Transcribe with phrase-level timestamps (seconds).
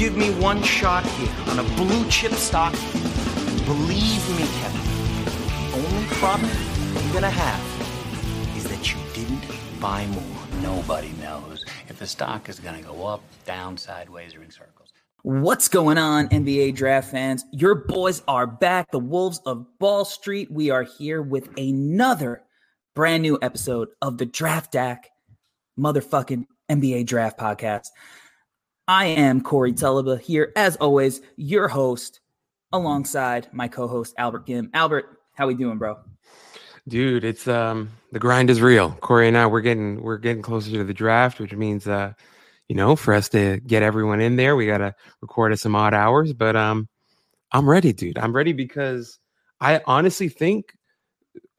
[0.00, 2.72] Give me one shot here on a blue chip stock.
[3.66, 4.80] Believe me, Kevin,
[5.26, 6.50] the only problem
[6.94, 9.44] you're gonna have is that you didn't
[9.78, 10.62] buy more.
[10.62, 14.88] Nobody knows if the stock is to go up, down, sideways, or in circles.
[15.20, 17.44] What's going on, NBA draft fans?
[17.52, 20.50] Your boys are back, the Wolves of Ball Street.
[20.50, 22.40] We are here with another
[22.94, 25.10] brand new episode of the Draft Deck
[25.78, 27.88] motherfucking NBA Draft Podcast.
[28.90, 32.18] I am Corey Tulaba here, as always, your host,
[32.72, 34.68] alongside my co-host Albert Gim.
[34.74, 35.98] Albert, how we doing, bro?
[36.88, 38.90] Dude, it's um the grind is real.
[39.00, 42.14] Corey and I we're getting we're getting closer to the draft, which means uh
[42.68, 45.94] you know for us to get everyone in there, we gotta record at some odd
[45.94, 46.32] hours.
[46.32, 46.88] But um
[47.52, 48.18] I'm ready, dude.
[48.18, 49.20] I'm ready because
[49.60, 50.74] I honestly think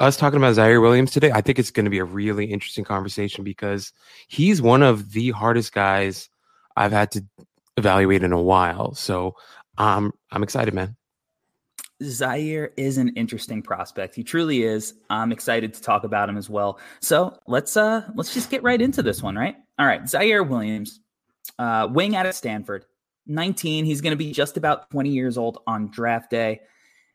[0.01, 2.83] us talking about Ziaire Williams today, I think it's going to be a really interesting
[2.83, 3.93] conversation because
[4.27, 6.29] he's one of the hardest guys
[6.75, 7.25] I've had to
[7.77, 8.93] evaluate in a while.
[8.93, 9.35] So
[9.77, 10.95] um, I'm excited, man.
[12.01, 14.15] Ziaire is an interesting prospect.
[14.15, 14.95] He truly is.
[15.09, 16.79] I'm excited to talk about him as well.
[16.99, 19.55] So let's uh let's just get right into this one, right?
[19.77, 20.99] All right, Ziaire Williams,
[21.59, 22.85] uh, wing out of Stanford,
[23.27, 23.85] 19.
[23.85, 26.61] He's going to be just about 20 years old on draft day.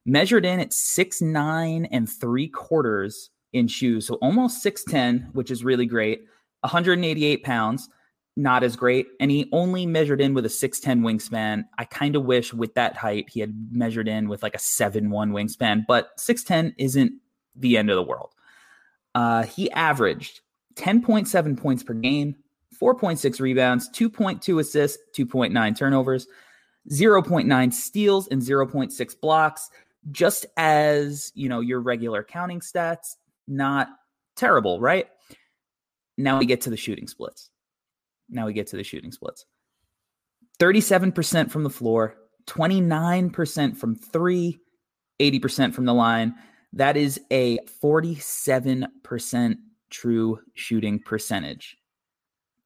[0.05, 5.65] Measured in at six nine and three quarters in shoes, so almost 6'10, which is
[5.65, 6.25] really great.
[6.61, 7.89] 188 pounds
[8.37, 9.07] not as great.
[9.19, 11.65] And he only measured in with a 6'10 wingspan.
[11.79, 15.09] I kind of wish with that height he had measured in with like a 7'1
[15.09, 17.13] wingspan, but 6'10 isn't
[17.55, 18.33] the end of the world.
[19.15, 20.43] Uh, he averaged
[20.75, 22.37] 10.7 points per game,
[22.79, 26.27] 4.6 rebounds, 2.2 assists, 2.9 turnovers,
[26.91, 29.71] 0.9 steals, and 0.6 blocks.
[30.13, 33.17] Just as, you know, your regular counting stats,
[33.49, 33.89] not
[34.37, 35.09] terrible, right?
[36.19, 37.51] Now we get to the shooting splits.
[38.29, 39.47] Now we get to the shooting splits
[40.59, 42.17] 37% from the floor,
[42.47, 44.59] 29% from three,
[45.21, 46.35] 80% from the line.
[46.73, 49.57] That is a 47%
[49.91, 51.77] true shooting percentage.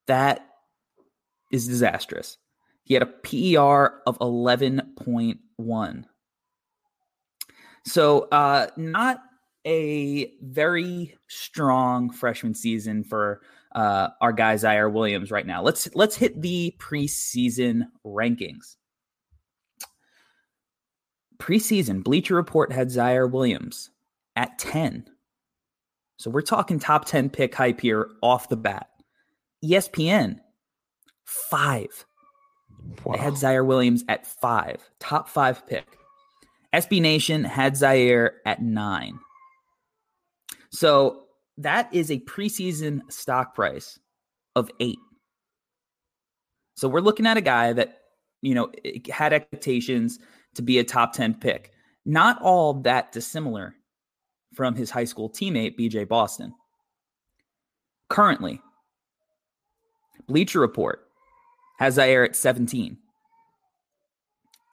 [0.06, 0.46] That
[1.52, 2.38] is disastrous.
[2.84, 6.04] He had a PER of 11.1.
[7.86, 9.22] So, uh, not
[9.66, 13.42] a very strong freshman season for
[13.74, 15.62] uh, our guy Ziaire Williams right now.
[15.62, 18.76] Let's let's hit the preseason rankings.
[21.38, 23.90] Preseason, Bleacher Report had Ziaire Williams
[24.36, 25.06] at 10.
[26.18, 28.88] So we're talking top 10 pick hype here off the bat.
[29.64, 30.38] ESPN,
[31.24, 32.04] five.
[33.04, 33.14] Wow.
[33.14, 35.86] They had Ziaire Williams at five, top five pick.
[36.74, 39.18] SB Nation had Ziaire at nine.
[40.70, 41.24] So
[41.60, 43.98] that is a preseason stock price
[44.56, 44.98] of eight.
[46.74, 47.98] So we're looking at a guy that,
[48.40, 48.72] you know,
[49.10, 50.18] had expectations
[50.54, 51.72] to be a top 10 pick.
[52.06, 53.74] Not all that dissimilar
[54.54, 56.54] from his high school teammate, BJ Boston.
[58.08, 58.60] Currently,
[60.26, 61.06] Bleacher Report
[61.78, 62.96] has Ziaire at 17.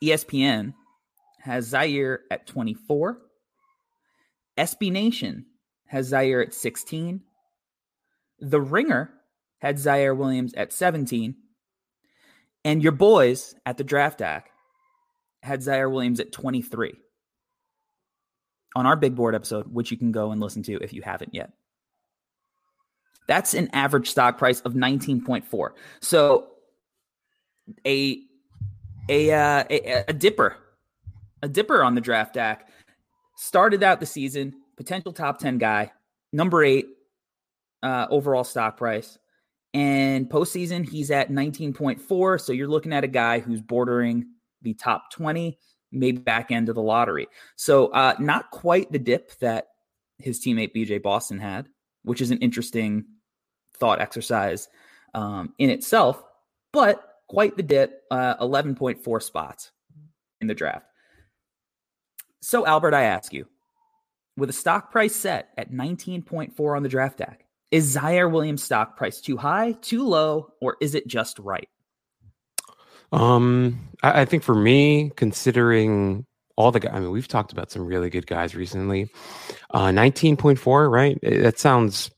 [0.01, 0.73] ESPN
[1.41, 3.19] has Ziaire at 24.
[4.57, 5.45] SB Nation
[5.87, 7.21] has Ziaire at 16.
[8.39, 9.11] The Ringer
[9.59, 11.35] had Ziaire Williams at 17.
[12.63, 14.49] And your boys at the draft deck
[15.41, 16.95] had Ziaire Williams at 23
[18.75, 21.33] on our big board episode, which you can go and listen to if you haven't
[21.33, 21.51] yet.
[23.27, 25.69] That's an average stock price of 19.4.
[26.01, 26.47] So
[27.85, 28.21] a
[29.09, 30.57] a, uh, a a dipper,
[31.41, 32.67] a dipper on the draft deck
[33.37, 35.91] started out the season potential top 10 guy,
[36.31, 36.87] number eight
[37.83, 39.17] uh, overall stock price.
[39.73, 42.41] And postseason, he's at 19.4.
[42.41, 44.25] So you're looking at a guy who's bordering
[44.61, 45.57] the top 20,
[45.91, 47.27] maybe back end of the lottery.
[47.57, 49.67] So uh, not quite the dip that
[50.19, 51.67] his teammate BJ Boston had,
[52.03, 53.05] which is an interesting
[53.77, 54.67] thought exercise
[55.13, 56.23] um, in itself,
[56.73, 59.71] but quite the dip, uh, 11.4 spots
[60.41, 60.85] in the draft.
[62.41, 63.47] So, Albert, I ask you,
[64.37, 68.95] with a stock price set at 19.4 on the draft deck, Is Ziaire Williams stock
[68.95, 71.67] price too high, too low, or is it just right?
[73.11, 76.25] Um, I, I think for me, considering
[76.55, 79.09] all the guys, I mean, we've talked about some really good guys recently.
[79.71, 81.19] Uh, 19.4, right?
[81.21, 82.11] That sounds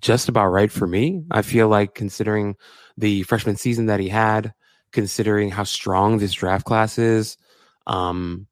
[0.00, 1.24] just about right for me.
[1.30, 2.56] I feel like considering
[2.96, 4.52] the freshman season that he had,
[4.92, 7.36] considering how strong this draft class is,
[7.86, 8.47] um,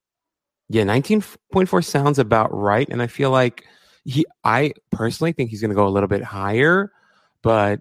[0.68, 2.88] yeah, 19.4 sounds about right.
[2.88, 3.64] And I feel like
[4.04, 6.92] he, I personally think he's going to go a little bit higher.
[7.42, 7.80] But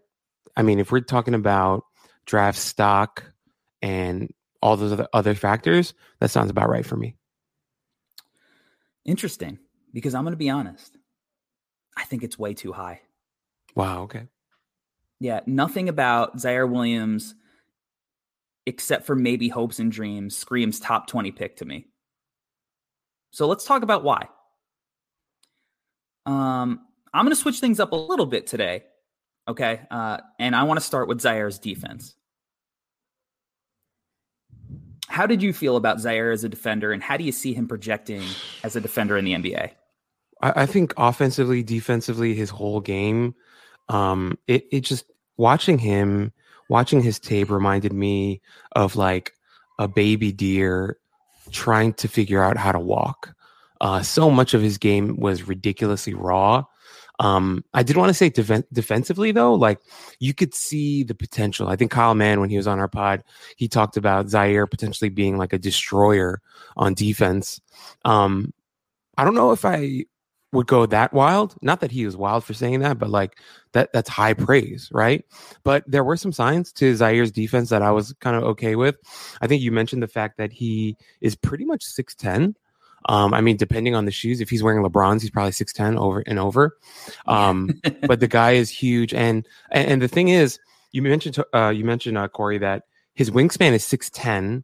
[0.56, 1.86] I mean, if we're talking about
[2.26, 3.24] draft stock
[3.82, 7.16] and all those other, other factors, that sounds about right for me.
[9.04, 9.60] Interesting,
[9.94, 10.98] because I'm going to be honest.
[11.98, 13.02] I think it's way too high.
[13.76, 14.04] Wow.
[14.04, 14.28] Okay.
[15.20, 15.42] Yeah.
[15.46, 17.36] Nothing about Ziaire Williams,
[18.66, 21.88] except for maybe hopes and dreams, screams top 20 pick to me.
[23.32, 24.28] So let's talk about why.
[26.26, 26.82] Um,
[27.14, 28.84] I'm going to switch things up a little bit today.
[29.48, 29.82] Okay.
[29.92, 32.16] Uh, and I want to start with Ziaire's defense.
[35.08, 37.68] How did you feel about Ziaire as a defender, and how do you see him
[37.68, 38.24] projecting
[38.64, 39.72] as a defender in the NBA?
[40.42, 43.36] I, I think offensively, defensively, his whole game
[43.90, 45.06] um it it just
[45.38, 46.32] watching him
[46.70, 48.42] watching his tape reminded me
[48.76, 49.34] of like
[49.78, 50.98] a baby deer
[51.52, 53.34] trying to figure out how to walk.
[53.82, 56.64] Uh so much of his game was ridiculously raw.
[57.20, 59.80] Um i did want to say def- defensively though like
[60.20, 61.68] you could see the potential.
[61.68, 63.24] I think kyle mann when he was on our pod
[63.56, 66.42] he talked about ziaire potentially being like a destroyer
[66.78, 67.62] on defense.
[68.04, 68.54] Um
[69.18, 70.06] i don't know if i
[70.56, 71.56] would go that wild.
[71.62, 73.40] Not that he was wild for saying that, but like
[73.74, 75.24] that that's high praise, right?
[75.64, 78.96] But there were some signs to Ziaire's defense that I was kind of okay with.
[79.42, 82.56] I think you mentioned the fact that he is pretty much 6'10.
[83.08, 86.22] Um, I mean, depending on the shoes, if he's wearing LeBron's, he's probably 6'10 over
[86.22, 86.78] and over.
[87.28, 87.70] Um,
[88.08, 89.14] but the guy is huge.
[89.14, 90.60] And, and, and the thing is,
[90.92, 94.64] you mentioned, uh, you mentioned, uh, Corey, that his wingspan is 6'10,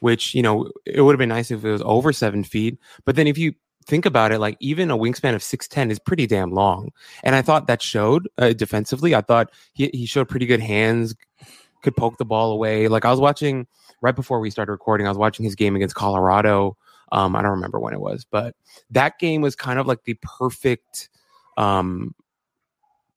[0.00, 2.78] which, you know, it would have been nice if it was over seven feet.
[3.04, 3.54] But then if you
[3.88, 6.92] think about it, like even a wingspan of 6'10 is pretty damn long.
[7.24, 9.14] And I thought that showed uh, defensively.
[9.14, 11.16] I thought he, he showed pretty good hands,
[11.82, 12.88] could poke the ball away.
[12.88, 13.66] Like I was watching
[14.02, 16.76] right before we started recording, I was watching his game against Colorado.
[17.10, 18.54] Um, I don't remember when it was, but
[18.90, 21.08] that game was kind of like the perfect
[21.56, 22.14] um,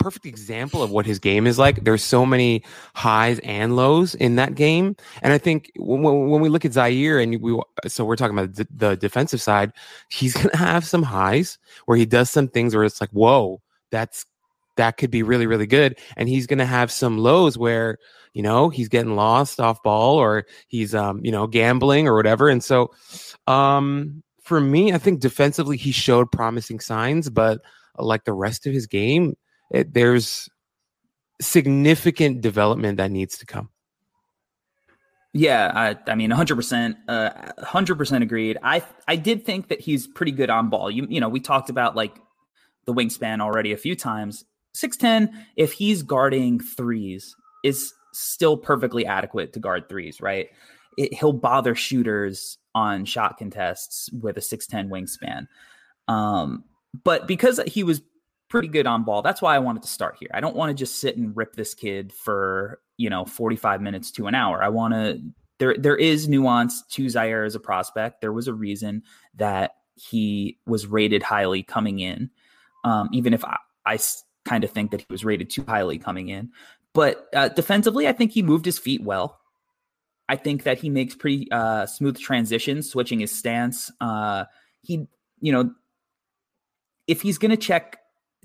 [0.02, 1.84] perfect example of what his game is like.
[1.84, 2.64] There's so many
[2.96, 7.22] highs and lows in that game, and I think when, when we look at Ziaire
[7.22, 9.72] and we so we're talking about the, the defensive side,
[10.10, 13.62] he's gonna have some highs where he does some things where it's like, whoa,
[13.92, 14.26] that's
[14.78, 17.98] that could be really really good, and he's gonna have some lows where
[18.34, 22.50] you know he's getting lost off ball or he's um you know gambling or whatever,
[22.50, 22.92] and so
[23.48, 27.62] um for me, I think defensively he showed promising signs, but
[27.98, 29.36] like the rest of his game,
[29.72, 30.50] it, there's
[31.42, 33.70] significant development that needs to come.
[35.34, 37.30] Yeah, I, I mean, 100%, uh,
[37.64, 38.58] 100% agreed.
[38.64, 40.92] I, I did think that he's pretty good on ball.
[40.92, 42.18] You, you know, we talked about like
[42.86, 44.44] the wingspan already a few times.
[44.76, 50.50] 6'10, if he's guarding threes, is still perfectly adequate to guard threes, right?
[50.98, 55.48] It, he'll bother shooters on shot contests with a 6'10 wingspan.
[56.14, 56.66] Um,
[57.06, 58.02] but because he was
[58.52, 59.22] pretty good on ball.
[59.22, 60.30] That's why I wanted to start here.
[60.34, 64.12] I don't want to just sit and rip this kid for, you know, 45 minutes
[64.12, 64.62] to an hour.
[64.62, 65.22] I want to
[65.58, 68.20] there there is nuance to Ziaire as a prospect.
[68.20, 69.04] There was a reason
[69.36, 72.30] that he was rated highly coming in.
[72.84, 74.00] Um, even if I, I
[74.44, 76.50] kind of think that he was rated too highly coming in.
[76.94, 79.40] But uh, defensively, I think he moved his feet well.
[80.28, 83.92] I think that he makes pretty uh, smooth transitions, switching his stance.
[84.02, 84.46] Uh,
[84.82, 85.08] he,
[85.40, 85.72] you know,
[87.08, 88.01] if he's going to check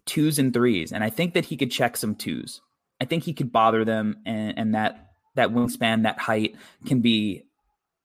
[0.06, 2.60] twos and threes, and I think that he could check some twos.
[3.00, 7.42] I think he could bother them, and, and that that wingspan, that height, can be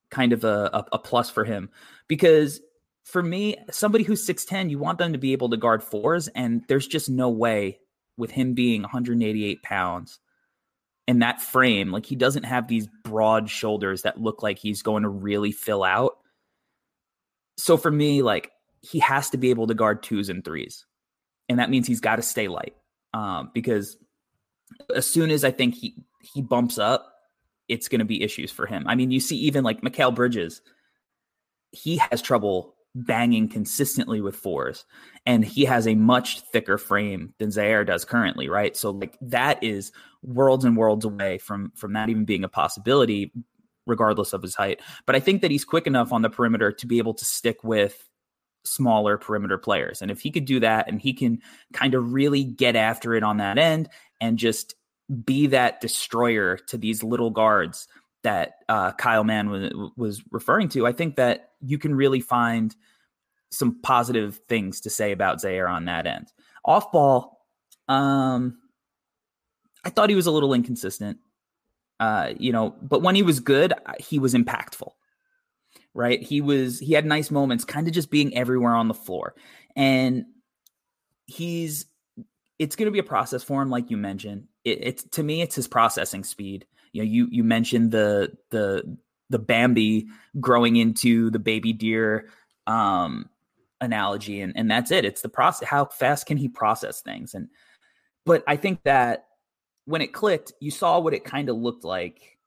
[0.10, 1.70] kind of a, a, a plus for him.
[2.08, 2.60] Because
[3.05, 6.27] for me, somebody who's six ten, you want them to be able to guard fours,
[6.29, 7.79] and there's just no way
[8.17, 10.20] with him being 188 pounds
[11.08, 15.03] and that frame, like he doesn't have these broad shoulders that look like he's going
[15.03, 16.17] to really fill out.
[17.58, 20.86] So for me, like he has to be able to guard twos and threes
[21.51, 22.75] and that means he's got to stay light
[23.13, 23.98] um, because
[24.96, 27.13] as soon as I think he he bumps up,
[27.67, 28.86] it's going to be issues for him.
[28.88, 30.62] I mean, you see even like Mikal Bridges,
[31.72, 34.86] he has trouble banging consistently with fours,
[35.25, 38.75] and he has a much thicker frame than Ziaire does currently, right?
[38.75, 39.91] So like that is
[40.24, 43.34] worlds and worlds away from from that even being a possibility,
[43.86, 44.81] regardless of his height.
[45.05, 47.63] But I think that he's quick enough on the perimeter to be able to stick
[47.63, 48.08] with
[48.63, 50.01] smaller perimeter players.
[50.01, 51.41] And if he could do that and he can
[51.73, 53.89] kind of really get after it on that end
[54.19, 54.75] and just
[55.25, 57.87] be that destroyer to these little guards
[58.23, 62.75] that uh, Kyle Mann was, was referring to, I think that you can really find
[63.49, 66.31] some positive things to say about Ziaire on that end.
[66.63, 67.45] Off ball,
[67.87, 68.57] um,
[69.83, 71.17] I thought he was a little inconsistent.
[71.99, 74.91] Uh, you know, but when he was good, he was impactful.
[75.93, 76.21] Right?
[76.21, 79.36] He was he had nice moments, kind of just being everywhere on the floor.
[79.75, 80.25] And
[81.25, 81.86] he's
[82.60, 84.48] it's going to be a process for him, like you mentioned.
[84.63, 86.65] It, it's to me, it's his processing speed.
[86.93, 88.98] You know, you you mentioned the the
[89.29, 90.07] the Bambi
[90.39, 92.27] growing into the baby deer
[92.67, 93.29] um,
[93.79, 95.05] analogy, and and that's it.
[95.05, 95.67] It's the process.
[95.67, 97.33] How fast can he process things?
[97.33, 97.50] And
[98.25, 99.25] but I think that
[99.86, 102.38] when it clicked, you saw what it kind of looked like,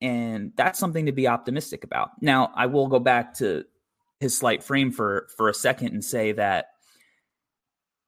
[0.00, 2.10] and that's something to be optimistic about.
[2.20, 3.64] Now, I will go back to
[4.18, 6.66] his slight frame for for a second and say that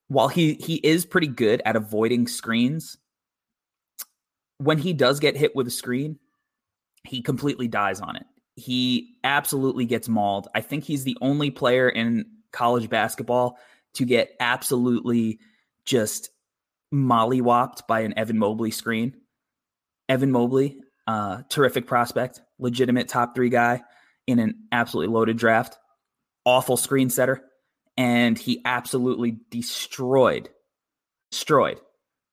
[0.09, 2.99] while he he is pretty good at avoiding screens,
[4.59, 6.19] when he does get hit with a screen,
[7.05, 8.27] he completely dies on it.
[8.57, 10.49] He absolutely gets mauled.
[10.55, 13.59] I think he's the only player in college basketball
[13.95, 15.39] to get absolutely
[15.85, 16.31] just
[16.93, 19.17] mollywopped by an Evan Mobley screen.
[20.09, 23.83] Evan Mobley, uh, terrific prospect, legitimate top three guy
[24.27, 25.79] in an absolutely loaded draft,
[26.45, 27.43] awful screen setter,
[27.97, 30.49] and he absolutely destroyed,
[31.31, 31.81] destroyed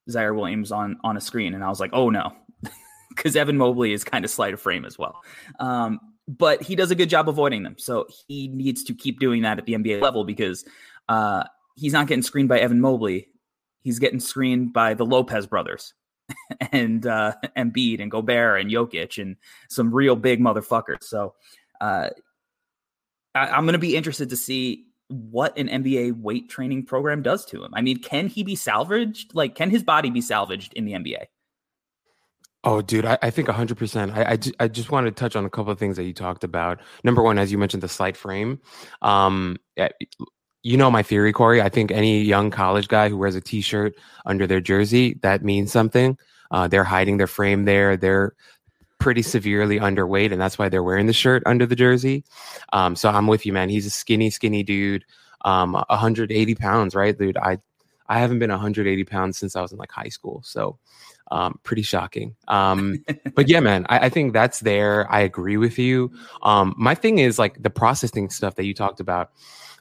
[0.09, 2.31] Ziaire Williams on on a screen, and I was like, oh no,
[3.09, 5.21] because Evan Mobley is kind of slight of frame as well.
[5.59, 9.41] Um, but he does a good job avoiding them, so he needs to keep doing
[9.41, 10.63] that at the NBA level because
[11.07, 11.43] uh,
[11.75, 13.27] he's not getting screened by Evan Mobley.
[13.81, 15.93] He's getting screened by the Lopez brothers
[16.71, 19.37] and uh, Embiid and Gobert and Jokic and
[19.69, 21.03] some real big motherfuckers.
[21.03, 21.35] So
[21.81, 22.09] uh,
[23.35, 27.45] I, am going to be interested to see what an NBA weight training program does
[27.47, 27.73] to him.
[27.73, 29.33] I mean, can he be salvaged?
[29.33, 31.25] Like, can his body be salvaged in the NBA?
[32.63, 34.13] Oh, dude, I, I think 100%.
[34.13, 36.43] I, I, I, just wanted to touch on a couple of things that you talked
[36.43, 36.81] about.
[37.05, 38.59] Number one, as you mentioned, the slight frame.
[39.01, 39.57] Um,
[40.63, 41.61] you know my theory, Corey.
[41.61, 45.43] I think any young college guy who wears a t shirt under their jersey, that
[45.43, 46.17] means something.
[46.51, 47.95] Uh, they're hiding their frame there.
[47.95, 48.33] They're
[48.99, 52.23] pretty severely underweight, and that's why they're wearing the shirt under the jersey.
[52.73, 53.69] Um, so I'm with you, man.
[53.69, 55.05] He's a skinny, skinny dude,
[55.45, 57.37] um, 180 pounds, right, dude?
[57.37, 57.59] I
[58.07, 60.79] I haven't been 180 pounds since I was in like high school, so
[61.31, 62.35] um, pretty shocking.
[62.47, 63.03] Um,
[63.35, 65.09] but yeah, man, I, I, think that's there.
[65.11, 66.11] I agree with you.
[66.41, 69.29] Um, my thing is like the processing stuff that you talked about.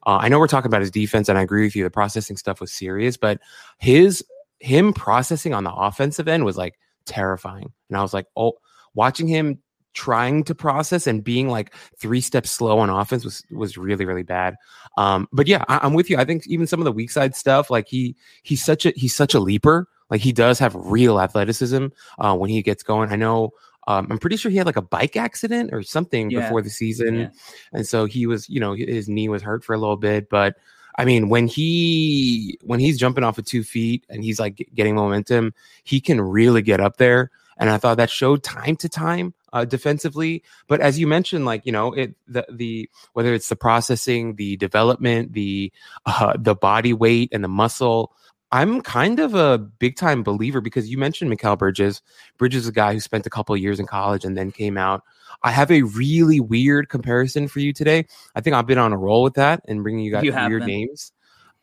[0.09, 1.85] Uh, I know we're talking about his defense, and I agree with you.
[1.85, 3.41] The processing stuff was serious, but
[3.77, 4.25] his
[4.59, 7.71] him processing on the offensive end was like terrifying.
[7.91, 8.55] And I was like, oh,
[8.95, 9.59] watching him
[9.93, 14.23] trying to process and being like three steps slow on offense was was really really
[14.23, 14.57] bad.
[14.97, 16.17] Um, but yeah, I, am with you.
[16.17, 19.15] I think even some of the weak side stuff, like he he's such a he's
[19.15, 19.89] such a leaper.
[20.09, 21.89] Like he does have real athleticism
[22.19, 23.13] uh, when he gets going.
[23.13, 23.51] I know.
[23.89, 26.43] Um, I'm pretty sure he had like a bike accident or something yeah.
[26.43, 27.29] before the season, yeah.
[27.73, 30.29] and so he was, you know, his knee was hurt for a little bit.
[30.29, 30.57] But
[30.99, 34.95] I mean, when he when he's jumping off of two feet and he's like getting
[34.95, 35.55] momentum,
[35.85, 37.31] he can really get up there.
[37.57, 40.43] And I thought that showed time to time uh, defensively.
[40.67, 44.59] But as you mentioned, like you know, it the the whether it's the processing, the
[44.59, 45.73] development, the
[46.05, 48.13] uh, the body weight and the muscle.
[48.51, 52.03] I'm kind of a big time believer because you mentioned Mikal Bridges.
[52.39, 55.03] Bridges is a guy who spent a couple years in college and then came out.
[55.43, 58.07] I have a really weird comparison for you today.
[58.35, 60.65] I think I've been on a roll with that and bringing you guys you weird
[60.65, 61.13] names.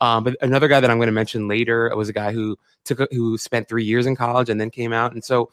[0.02, 3.00] Um, but another guy that I'm going to mention later was a guy who took
[3.00, 5.14] a, who spent three years in college and then came out.
[5.14, 5.52] And so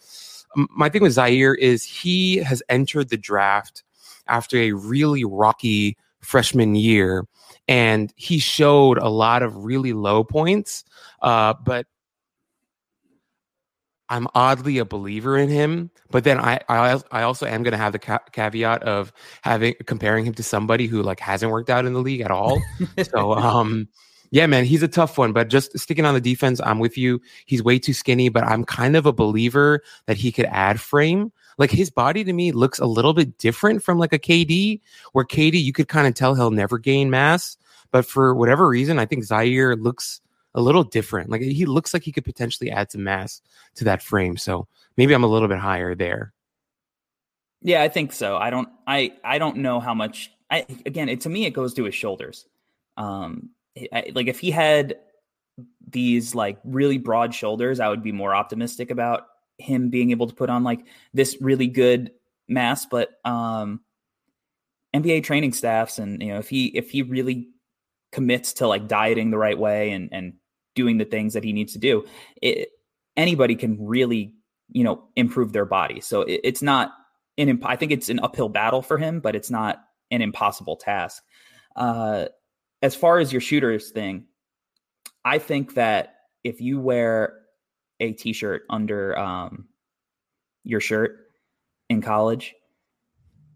[0.55, 3.85] my thing with Ziaire is he has entered the draft
[4.27, 7.27] after a really rocky freshman year,
[7.69, 10.85] and he showed a lot of really low points.
[11.21, 11.87] Uh, but
[14.09, 17.79] I'm oddly a believer in him, but then I I, I also am going to
[17.79, 21.87] have the ca- caveat of having comparing him to somebody who like hasn't worked out
[21.87, 22.61] in the league at all.
[23.11, 23.89] so um
[24.33, 27.21] yeah, man, he's a tough one, but just sticking on the defense, I'm with you.
[27.45, 31.33] He's way too skinny, but I'm kind of a believer that he could add frame.
[31.59, 34.81] Like his body to me looks a little bit different from like a KD,
[35.13, 37.57] where KD, you could kind of tell he'll never gain mass.
[37.91, 40.21] But for whatever reason, I think Ziaire looks
[40.55, 41.31] a little different.
[41.31, 43.41] Like he looks like he could potentially add some mass
[43.77, 44.37] to that frame.
[44.37, 44.67] So
[44.97, 46.33] maybe I'm a little bit higher there.
[47.63, 48.37] Yeah, I think so.
[48.37, 51.75] I don't I I don't know how much I again, it, to me it goes
[51.75, 52.47] to his shoulders.
[52.97, 53.51] Um
[53.93, 54.97] like if he had
[55.89, 59.27] these like really broad shoulders, I would be more optimistic about
[59.59, 62.13] him being able to put on like this really good
[62.49, 62.87] mass.
[62.87, 63.81] But um
[64.95, 67.49] NBA training staffs and you know if he if he really
[68.11, 70.35] commits to like dieting the right way and and
[70.75, 72.05] doing the things that he needs to do,
[72.41, 72.69] it,
[73.17, 74.35] anybody can really
[74.69, 76.01] you know improve their body.
[76.01, 76.93] So it, it's not
[77.39, 80.77] an imp- I think it's an uphill battle for him, but it's not an impossible
[80.77, 81.23] task.
[81.75, 82.27] Uh,
[82.83, 84.27] as far as your shooters thing,
[85.25, 87.42] I think that if you wear
[88.03, 89.67] a t-shirt under um,
[90.65, 91.19] your shirt
[91.89, 92.55] in college,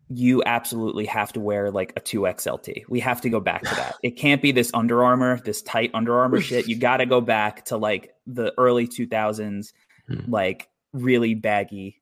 [0.08, 2.84] you absolutely have to wear like a 2XLT.
[2.88, 3.96] We have to go back to that.
[4.02, 6.68] It can't be this Under Armour, this tight Under Armour shit.
[6.68, 9.72] You got to go back to like the early 2000s,
[10.06, 10.30] hmm.
[10.30, 12.00] like really baggy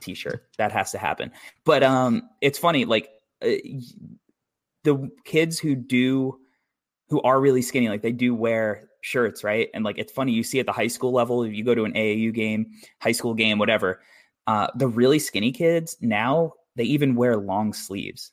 [0.00, 0.46] t-shirt.
[0.56, 1.30] That has to happen.
[1.64, 3.10] But um it's funny like
[3.42, 3.50] uh,
[4.84, 6.38] the kids who do
[7.10, 9.68] who are really skinny like they do wear shirts, right?
[9.74, 11.84] And like it's funny you see at the high school level if you go to
[11.84, 14.00] an AAU game, high school game, whatever,
[14.46, 18.32] uh the really skinny kids now they even wear long sleeves.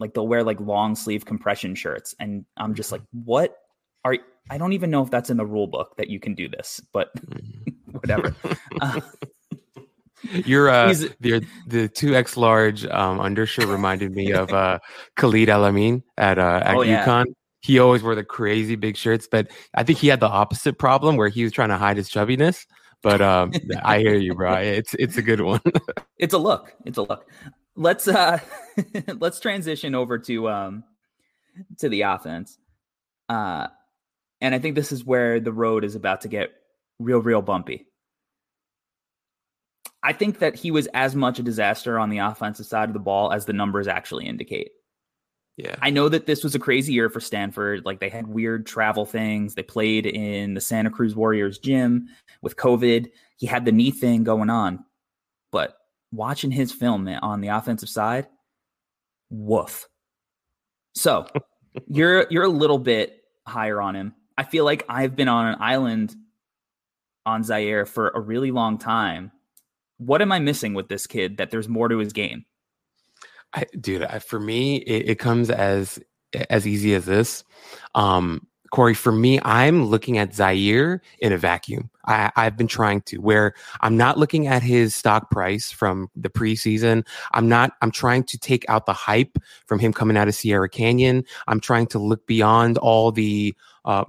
[0.00, 3.56] Like they'll wear like long sleeve compression shirts and I'm just like what
[4.04, 4.16] are
[4.50, 6.80] I don't even know if that's in the rule book that you can do this,
[6.92, 7.90] but mm-hmm.
[7.92, 8.34] whatever.
[8.80, 9.00] Uh,
[10.46, 14.78] Your uh, the the two X large um, undershirt reminded me of uh,
[15.16, 17.26] Khalid El-Amin at uh, at oh, UConn.
[17.26, 17.32] Yeah.
[17.64, 21.16] He always wore the crazy big shirts, but I think he had the opposite problem
[21.16, 22.66] where he was trying to hide his chubbiness.
[23.02, 23.52] But um,
[23.82, 24.56] I hear you, bro.
[24.56, 25.62] It's it's a good one.
[26.18, 26.74] it's a look.
[26.84, 27.26] It's a look.
[27.74, 28.38] Let's uh
[29.18, 30.84] let's transition over to um
[31.78, 32.58] to the offense.
[33.30, 33.68] Uh
[34.42, 36.52] and I think this is where the road is about to get
[36.98, 37.86] real, real bumpy.
[40.02, 42.98] I think that he was as much a disaster on the offensive side of the
[42.98, 44.72] ball as the numbers actually indicate.
[45.56, 45.76] Yeah.
[45.80, 47.84] I know that this was a crazy year for Stanford.
[47.84, 49.54] Like they had weird travel things.
[49.54, 52.08] They played in the Santa Cruz Warriors gym
[52.42, 53.08] with COVID.
[53.36, 54.84] He had the knee thing going on.
[55.52, 55.76] But
[56.12, 58.26] watching his film on the offensive side,
[59.30, 59.88] woof.
[60.94, 61.26] So
[61.88, 64.14] you're you're a little bit higher on him.
[64.36, 66.16] I feel like I've been on an island
[67.24, 69.30] on Ziaire for a really long time
[69.98, 72.44] what am I missing with this kid that there's more to his game?
[73.54, 76.00] I, dude, I, for me, it, it, comes as
[76.50, 77.44] as easy as this.
[77.94, 81.90] Um, Corey, for me, I'm looking at Ziaire in a vacuum.
[82.06, 86.28] I, I've been trying to where I'm not looking at his stock price from the
[86.28, 87.06] preseason.
[87.34, 90.68] I'm not, I'm trying to take out the hype from him coming out of Sierra
[90.68, 91.24] Canyon.
[91.46, 94.06] I'm trying to look beyond all the uh,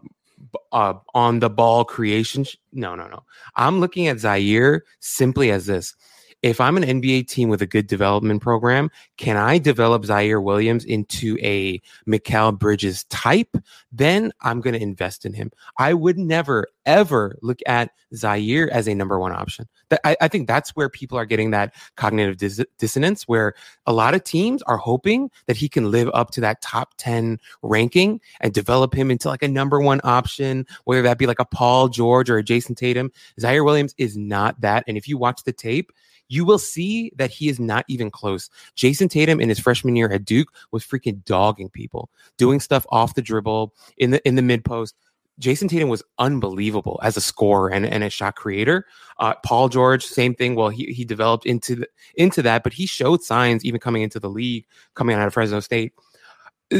[0.71, 2.45] uh, on the ball creation.
[2.73, 3.23] No, no, no.
[3.55, 5.93] I'm looking at Ziaire simply as this.
[6.41, 10.85] If I'm an NBA team with a good development program, can I develop Ziaire Williams
[10.85, 13.57] into a Mikal Bridges type?
[13.91, 15.51] Then I'm going to invest in him.
[15.79, 19.67] I would never, ever look at Ziaire as a number one option.
[20.03, 23.53] I, I think that's where people are getting that cognitive dis- dissonance, where
[23.85, 27.39] a lot of teams are hoping that he can live up to that top 10
[27.61, 31.45] ranking and develop him into like a number one option, whether that be like a
[31.45, 33.11] Paul George or a Jayson Tatum.
[33.39, 34.83] Ziaire Williams is not that.
[34.87, 35.91] And if you watch the tape,
[36.27, 38.49] you will see that he is not even close.
[38.75, 43.15] Jayson Tatum in his freshman year at Duke was freaking dogging people, doing stuff off
[43.15, 44.95] the dribble in the in the mid post.
[45.37, 48.85] Jayson Tatum was unbelievable as a scorer and, and a shot creator.
[49.19, 50.55] Uh, Paul George, same thing.
[50.55, 54.19] Well, he he developed into the, into that, but he showed signs even coming into
[54.19, 55.93] the league, coming out of Fresno State,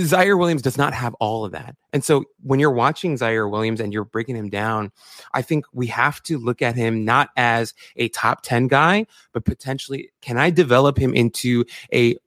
[0.03, 1.75] Ziaire Williams does not have all of that.
[1.93, 4.91] And so when you're watching Ziaire Williams and you're breaking him down,
[5.33, 9.45] I think we have to look at him not as a top 10 guy, but
[9.45, 12.17] potentially can I develop him into a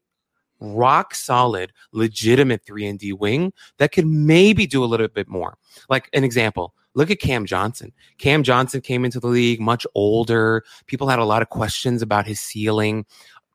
[0.60, 5.56] rock solid, legitimate 3 and D wing that could maybe do a little bit more.
[5.88, 7.92] Like an example, look at Cam Johnson.
[8.18, 10.64] Cam Johnson came into the league much older.
[10.86, 13.06] People had a lot of questions about his ceiling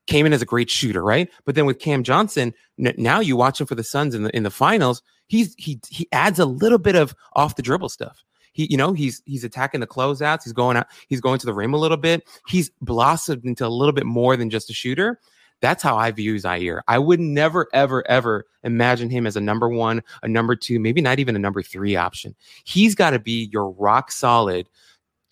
[0.08, 1.30] came in as a great shooter, right?
[1.46, 4.36] But then with Cam Johnson, n- now you watch him for the Suns in the
[4.36, 5.02] in the finals.
[5.28, 8.24] He's he he adds a little bit of off the dribble stuff.
[8.54, 10.44] He, you know, he's he's attacking the closeouts.
[10.44, 10.88] He's going out.
[11.08, 12.24] He's going to the rim a little bit.
[12.48, 15.20] He's blossomed into a little bit more than just a shooter.
[15.64, 16.82] That's how I view Ziaire.
[16.90, 21.00] I would never, ever, ever imagine him as a number one, a number two, maybe
[21.00, 22.36] not even a number three option.
[22.66, 24.68] He's got to be your rock solid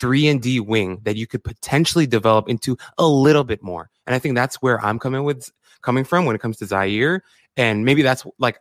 [0.02, 3.88] three and D wing that you could potentially develop into a little bit more.
[4.04, 5.48] And I think that's where I'm coming with
[5.82, 7.20] coming from when it comes to Ziaire.
[7.56, 8.58] And maybe that's like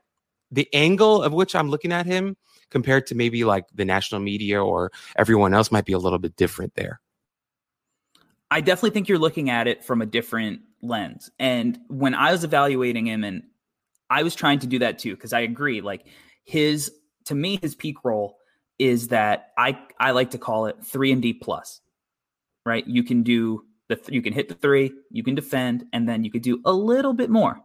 [0.51, 2.37] the angle of which I'm looking at him
[2.69, 6.35] compared to maybe like the national media or everyone else might be a little bit
[6.35, 7.01] different there.
[8.51, 11.31] I definitely think you're looking at it from a different lens.
[11.39, 13.41] And when I was evaluating him, and
[14.11, 16.05] I was trying to do that too, because I agree, like
[16.43, 16.91] his,
[17.25, 18.37] to me, his peak role
[18.81, 21.81] is that I I like to call it three and D plus,
[22.65, 22.85] right?
[22.87, 26.31] You can do the you can hit the three, you can defend, and then you
[26.31, 27.61] could do a little bit more.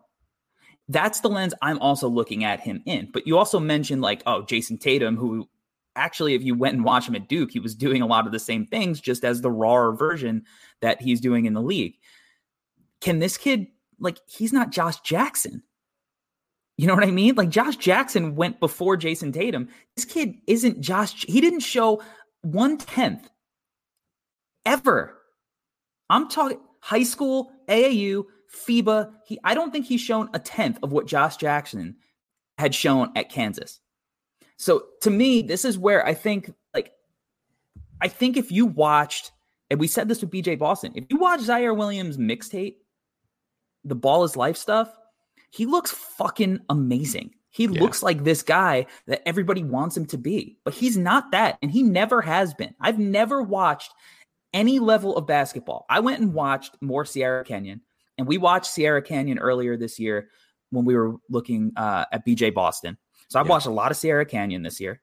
[0.89, 3.09] that's the lens I'm also looking at him in.
[3.13, 5.49] But you also mentioned like, oh, Jayson Tatum, who
[5.97, 8.33] actually, if you went and watched him at Duke, he was doing a lot of
[8.33, 10.45] the same things, just as the rawer version
[10.81, 11.95] that he's doing in the league.
[13.01, 13.67] Can this kid
[13.99, 15.63] like he's not Josh Jackson?
[16.77, 17.35] You know what I mean?
[17.35, 19.69] Like Josh Jackson went before Jayson Tatum.
[19.95, 21.25] This kid isn't Josh.
[21.27, 22.03] He didn't show
[22.43, 23.29] one tenth
[24.67, 25.17] ever.
[26.11, 29.11] I'm talking high school, AAU, FIBA.
[29.27, 31.97] He, I don't think he's shown a tenth of what Josh Jackson
[32.59, 33.81] had shown at Kansas.
[34.59, 36.93] So to me, this is where I think, like,
[38.01, 39.33] I think if you watched,
[39.71, 42.77] and we said this with BJ Boston, if you watch Ziaire Williams mixtape,
[43.85, 44.91] the ball is life stuff,
[45.51, 47.33] he looks fucking amazing.
[47.51, 47.81] He yeah.
[47.81, 51.57] looks like this guy that everybody wants him to be, but he's not that.
[51.63, 52.75] And he never has been.
[52.81, 53.93] I've never watched
[54.53, 55.87] any level of basketball.
[55.89, 57.81] I went and watched more Sierra Canyon,
[58.19, 60.29] and we watched Sierra Canyon earlier this year
[60.71, 62.99] when we were looking uh, at BJ Boston.
[63.29, 63.51] So I've yeah.
[63.51, 65.01] watched a lot of Sierra Canyon this year.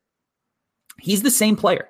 [0.99, 1.89] He's the same player.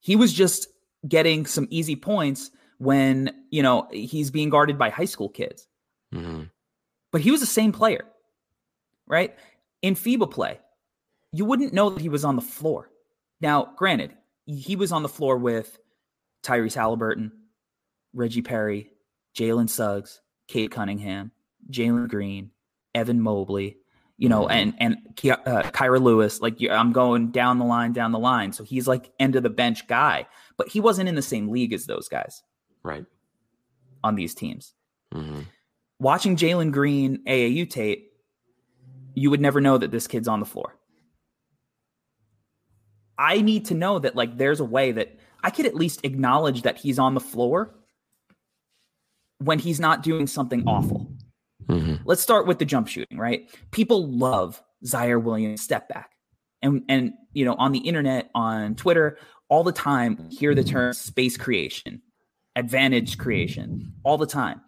[0.00, 0.68] He was just
[1.06, 5.66] getting some easy points when, you know, he's being guarded by high school kids.
[6.14, 6.44] Mm-hmm.
[7.12, 8.04] But he was the same player,
[9.06, 9.34] right?
[9.82, 10.60] In FIBA play,
[11.32, 12.90] you wouldn't know that he was on the floor.
[13.40, 14.12] Now, granted,
[14.46, 15.78] he was on the floor with
[16.42, 17.32] Tyrese Halliburton,
[18.12, 18.90] Reggie Perry,
[19.34, 21.32] Jalen Suggs, Cade Cunningham,
[21.70, 22.50] Jalen Green,
[22.94, 23.78] Evan Mobley,
[24.16, 24.52] you know, mm-hmm.
[24.52, 24.96] and and
[25.46, 26.40] uh, Kira Lewis.
[26.40, 28.52] Like I'm going down the line, down the line.
[28.52, 31.72] So he's like end of the bench guy, but he wasn't in the same league
[31.72, 32.42] as those guys,
[32.82, 33.06] right?
[34.04, 34.74] On these teams,
[35.14, 35.40] mm-hmm.
[36.00, 38.10] Watching Jalen Green AAU tape,
[39.14, 40.76] you would never know that this kid's on the floor.
[43.18, 46.62] I need to know that like there's a way that I could at least acknowledge
[46.62, 47.74] that he's on the floor
[49.38, 51.12] when he's not doing something awful.
[51.66, 51.96] Mm-hmm.
[52.06, 53.50] Let's start with the jump shooting, right?
[53.70, 56.12] People love Ziaire Williams step back.
[56.62, 59.18] And and you know, on the internet, on Twitter,
[59.50, 62.00] all the time hear the term space creation,
[62.56, 64.62] advantage creation, all the time.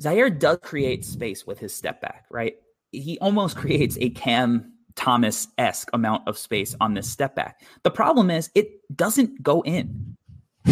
[0.00, 2.54] Ziaire does create space with his step back, right?
[2.92, 7.60] He almost creates a Cam Thomas esque amount of space on this step back.
[7.82, 10.16] The problem is it doesn't go in.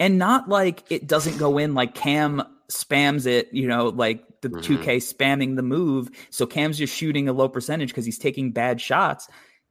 [0.00, 4.48] and not like it doesn't go in like Cam spams it, you know, like the
[4.48, 4.74] mm-hmm.
[4.74, 6.10] 2K spamming the move.
[6.30, 9.28] So Cam's just shooting a low percentage because he's taking bad shots.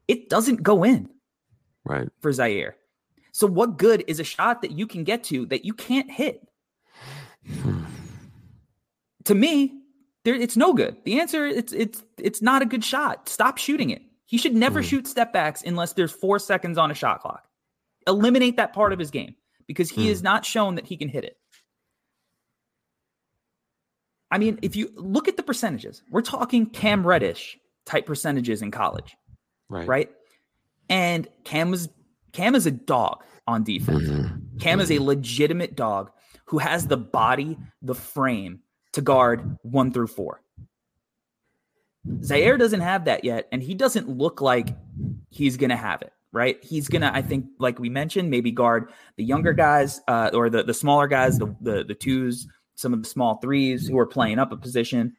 [0.08, 1.10] It doesn't go in.
[1.86, 2.10] Right.
[2.22, 2.74] For Ziaire.
[3.34, 6.48] So what good is a shot that you can get to that you can't hit?
[9.26, 9.82] to me,
[10.24, 10.98] there, it's no good.
[11.04, 13.28] The answer it's it's it's not a good shot.
[13.28, 14.02] Stop shooting it.
[14.26, 14.86] He should never mm.
[14.86, 17.46] shoot step backs unless there's four seconds on a shot clock.
[18.08, 19.36] Eliminate that part of his game
[19.68, 20.10] because he mm.
[20.10, 21.38] has not shown that he can hit it.
[24.32, 28.72] I mean, if you look at the percentages, we're talking Cam Reddish type percentages in
[28.72, 29.16] college,
[29.70, 29.88] right?
[29.88, 30.12] Right,
[30.90, 31.90] and Cam was
[32.34, 34.04] Cam is a dog on defense.
[34.04, 34.58] Mm-hmm.
[34.58, 35.06] Cam is a mm-hmm.
[35.06, 36.12] legitimate dog
[36.46, 38.60] who has the body, the frame
[38.92, 40.42] to guard one through four.
[42.20, 44.76] Ziaire doesn't have that yet, and he doesn't look like
[45.30, 46.62] he's going to have it, right?
[46.64, 50.50] He's going to, I think, like we mentioned, maybe guard the younger guys uh, or
[50.50, 54.06] the, the smaller guys, the, the, the twos, some of the small threes who are
[54.06, 55.16] playing up a position.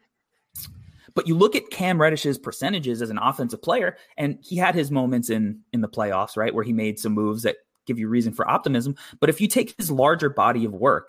[1.14, 4.90] But you look at Cam Reddish's percentages as an offensive player, and he had his
[4.90, 8.32] moments in in the playoffs, right, where he made some moves that give you reason
[8.32, 8.96] for optimism.
[9.20, 11.08] But if you take his larger body of work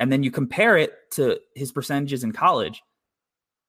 [0.00, 2.82] and then you compare it to his percentages in college,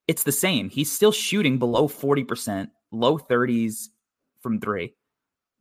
[0.07, 0.69] it's the same.
[0.69, 3.87] He's still shooting below 40%, low 30s
[4.41, 4.93] from three.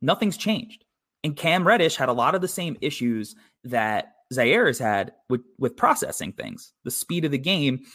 [0.00, 0.84] Nothing's changed.
[1.22, 5.40] And Cam Reddish had a lot of the same issues that Ziaire has had with,
[5.58, 6.72] with processing things.
[6.84, 7.86] The speed of the game,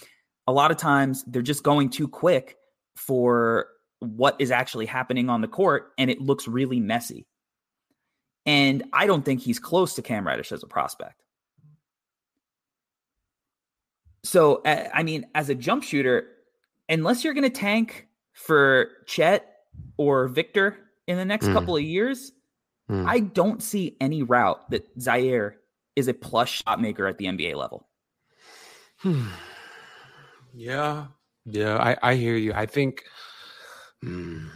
[0.50, 2.58] a lot of times they're just going too quick
[2.96, 3.68] for
[4.00, 7.28] what is actually happening on the court, and it looks really messy.
[8.48, 11.22] And I don't think he's close to Cam Reddish as a prospect.
[14.24, 16.26] So, I mean, as a jump shooter,
[16.90, 19.46] unless you're going to tank for Chet
[19.98, 21.54] or Victor in the next mm.
[21.54, 22.32] couple of years,
[22.90, 23.06] mm.
[23.06, 25.54] I don't see any route that Ziaire
[25.96, 27.88] is a plus shot maker at the NBA level.
[30.54, 31.08] Yeah,
[31.46, 32.54] yeah, I, I hear you.
[32.54, 33.04] I think
[34.04, 34.50] mm,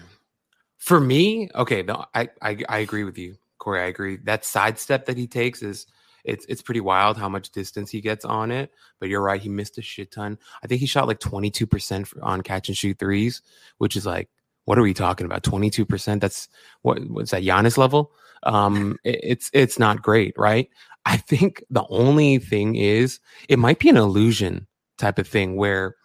[0.78, 3.82] for me, okay, no, I, I I agree with you, Corey.
[3.82, 4.18] I agree.
[4.24, 5.86] That sidestep that he takes is
[6.24, 8.72] it's it's pretty wild how much distance he gets on it.
[9.00, 10.38] But you're right, he missed a shit ton.
[10.64, 13.42] I think he shot like 22% on catch and shoot threes,
[13.78, 14.30] which is like,
[14.66, 15.44] what are we talking about?
[15.44, 16.20] 22%?
[16.22, 16.48] That's
[16.82, 18.12] what what's that Giannis level?
[18.44, 20.70] Um, it, it's it's not great, right?
[21.06, 24.68] I think the only thing is it might be an illusion
[25.04, 25.96] type of thing where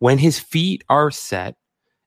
[0.00, 1.54] when his feet are set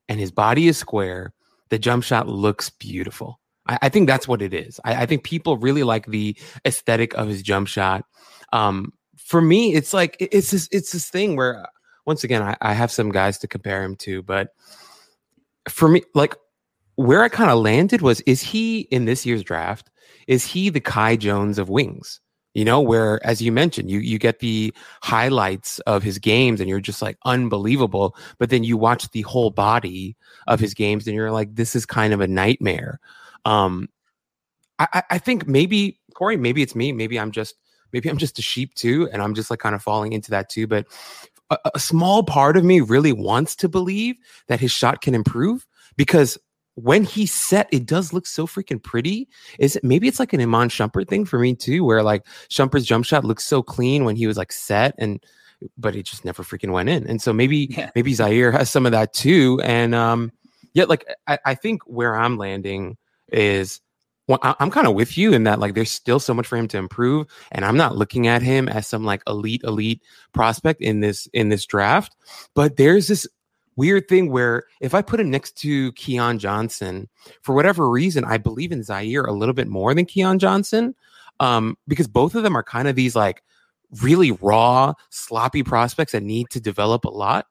[0.08, 1.32] and his body is square,
[1.70, 3.40] the jump shot looks beautiful.
[3.66, 4.78] I, I think that's what it is.
[4.84, 8.04] I, I, think people really like the aesthetic of his jump shot.
[8.52, 11.66] Um, for me, it's like it's this it's this thing where
[12.04, 14.50] once again I, I have some guys to compare him to, but
[15.68, 16.36] for me, like
[16.96, 19.90] where I kind of landed was is he in this year's draft?
[20.28, 22.20] Is he the Kai Jones of wings?
[22.54, 26.68] You know, where as you mentioned, you you get the highlights of his games and
[26.68, 31.16] you're just like unbelievable, but then you watch the whole body of his games and
[31.16, 33.00] you're like, this is kind of a nightmare.
[33.44, 33.88] Um,
[34.78, 37.56] I, I think maybe Corey, maybe it's me, maybe I'm just
[37.92, 40.48] maybe I'm just a sheep too, and I'm just like kind of falling into that
[40.48, 40.66] too.
[40.66, 40.86] But
[41.50, 44.16] a, a small part of me really wants to believe
[44.48, 46.38] that his shot can improve because
[46.76, 49.28] when he's set, it does look so freaking pretty.
[49.58, 52.84] Is it maybe it's like an Iman Shumpert thing for me too, where like Shumpert's
[52.84, 55.22] jump shot looks so clean when he was like set and
[55.78, 57.06] but it just never freaking went in.
[57.06, 57.90] And so maybe yeah.
[57.94, 59.60] maybe Ziaire has some of that too.
[59.62, 60.32] And um
[60.72, 62.96] yeah, like I, I think where I'm landing
[63.32, 63.80] is
[64.26, 66.66] well, I'm kind of with you in that like there's still so much for him
[66.68, 71.00] to improve, and I'm not looking at him as some like elite elite prospect in
[71.00, 72.16] this in this draft.
[72.54, 73.28] But there's this
[73.76, 77.08] weird thing where if I put him next to Keon Johnson,
[77.42, 80.94] for whatever reason, I believe in Ziaire a little bit more than Keon Johnson,
[81.40, 83.42] um, because both of them are kind of these like
[84.02, 87.46] really raw, sloppy prospects that need to develop a lot.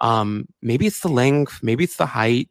[0.00, 2.48] Um, maybe it's the length, maybe it's the height,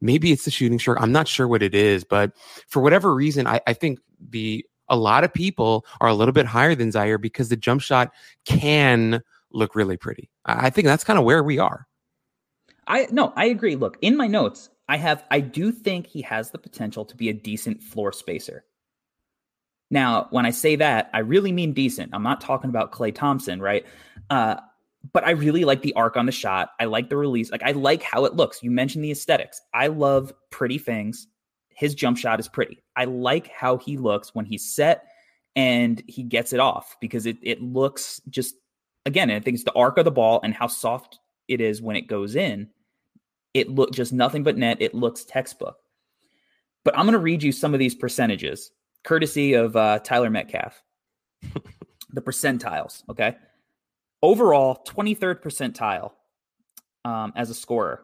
[0.00, 0.98] maybe it's the shooting stroke.
[1.00, 2.32] I'm not sure what it is, but
[2.68, 6.46] for whatever reason, I, I think the a lot of people are a little bit
[6.46, 8.12] higher than Ziaire because the jump shot
[8.44, 10.28] can look really pretty.
[10.44, 11.86] I, I think that's kind of where we are.
[12.86, 13.76] I no, I agree.
[13.76, 17.28] Look, in my notes, I have I do think he has the potential to be
[17.28, 18.64] a decent floor spacer.
[19.90, 22.14] Now, when I say that, I really mean decent.
[22.14, 23.84] I'm not talking about Klay Thompson, right?
[24.28, 24.56] Uh,
[25.12, 26.70] but I really like the arc on the shot.
[26.78, 27.50] I like the release.
[27.50, 28.62] Like I like how it looks.
[28.62, 29.60] You mentioned the aesthetics.
[29.74, 31.26] I love pretty things.
[31.70, 32.82] His jump shot is pretty.
[32.96, 35.04] I like how he looks when he's set
[35.56, 38.54] and he gets it off because it it looks just
[39.06, 41.18] again, I think it's the arc of the ball and how soft
[41.50, 42.68] it is when it goes in.
[43.52, 44.80] It look just nothing but net.
[44.80, 45.76] It looks textbook.
[46.84, 48.70] But I'm going to read you some of these percentages,
[49.04, 50.82] courtesy of uh, Tyler Metcalf.
[52.12, 53.36] the percentiles, okay?
[54.22, 56.12] Overall, 23rd percentile
[57.04, 58.02] um, as a scorer,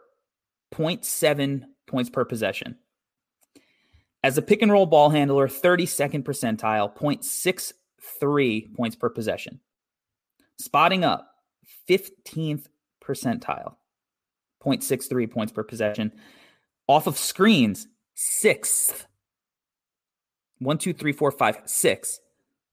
[0.75, 2.77] 0.7 points per possession.
[4.23, 9.61] As a pick and roll ball handler, 32nd percentile, 0.63 points per possession.
[10.59, 11.31] Spotting up,
[11.89, 12.67] 15th
[13.07, 13.77] percentile,
[14.65, 16.13] 0.63 points per possession.
[16.89, 19.07] Off of screens, sixth.
[20.59, 22.21] One, two, three, four, five, six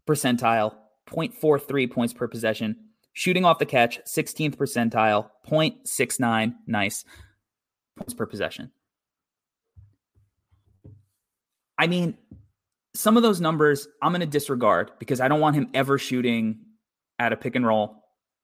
[0.07, 0.75] percentile,
[1.07, 2.75] 0.43 points per possession.
[3.13, 6.55] Shooting off the catch, 16th percentile, 0.69.
[6.65, 7.05] Nice.
[7.97, 8.71] Points per possession.
[11.77, 12.17] I mean,
[12.95, 16.59] some of those numbers I'm going to disregard because I don't want him ever shooting
[17.19, 18.02] at a pick and roll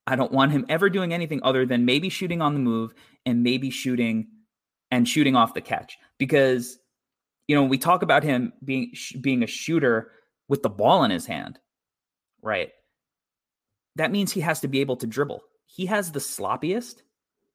[0.10, 2.94] I don't want him ever doing anything other than maybe shooting on the move
[3.26, 4.28] and maybe shooting
[4.92, 5.98] and shooting off the catch.
[6.18, 6.80] Because
[7.48, 10.12] you know we talk about him being being a shooter
[10.48, 11.60] with the ball in his hand
[12.42, 12.70] right?
[13.96, 15.42] That means he has to be able to dribble.
[15.66, 17.02] He has the sloppiest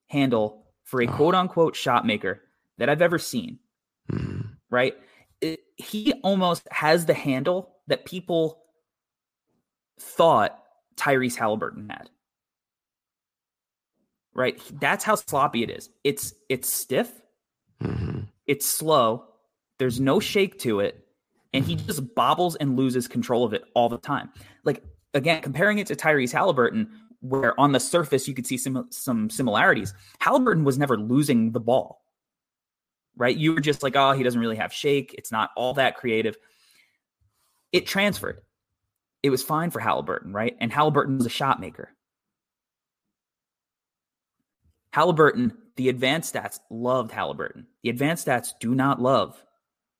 [0.08, 2.42] handle for a quote unquote shot maker
[2.78, 3.58] that I've ever seen
[4.10, 4.48] mm.
[4.70, 4.94] right?
[5.40, 8.62] It, he almost has the handle that people
[9.98, 10.62] thought
[10.96, 12.10] Tyrese Halliburton had
[14.34, 14.60] right?
[14.80, 15.90] That's how sloppy it is.
[16.02, 17.10] It's it's stiff,
[17.82, 18.20] mm-hmm.
[18.46, 19.26] it's slow.
[19.78, 21.06] There's no shake to it,
[21.52, 24.30] and he just bobbles and loses control of it all the time.
[24.64, 24.82] Like
[25.14, 26.88] again, comparing it to Tyrese Halliburton,
[27.20, 29.94] where on the surface you could see some some similarities.
[30.20, 32.04] Halliburton was never losing the ball,
[33.16, 33.36] right?
[33.36, 35.14] You were just like, oh, he doesn't really have shake.
[35.16, 36.36] It's not all that creative.
[37.72, 38.40] It transferred.
[39.22, 40.54] It was fine for Halliburton, right?
[40.60, 41.90] And Halliburton was a shot maker.
[44.94, 47.66] Halliburton, the advanced stats loved Halliburton.
[47.82, 49.42] The advanced stats do not love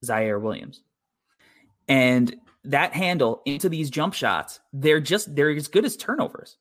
[0.04, 0.84] Ziaire Williams.
[1.88, 6.58] And that handle into these jump shots, they're just they're as good as turnovers.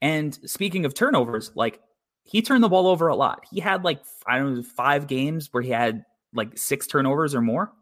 [0.00, 1.80] And speaking of turnovers, like
[2.22, 3.46] he turned the ball over a lot.
[3.50, 7.40] He had like I don't know five games where he had like six turnovers or
[7.40, 7.72] more.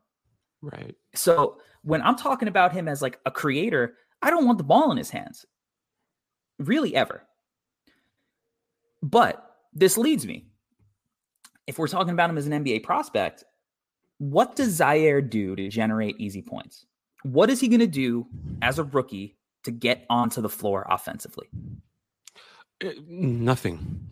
[0.62, 0.96] Right.
[1.14, 4.92] So when I'm talking about him as like a creator, I don't want the ball
[4.92, 5.44] in his hands.
[6.58, 7.22] Really ever.
[9.02, 10.46] But this leads me.
[11.66, 13.44] If we're talking about him as an NBA prospect,
[14.18, 16.86] what does Ziaire do to generate easy points?
[17.22, 18.26] What is he going to do
[18.62, 21.48] as a rookie to get onto the floor offensively?
[22.84, 24.10] Uh, nothing.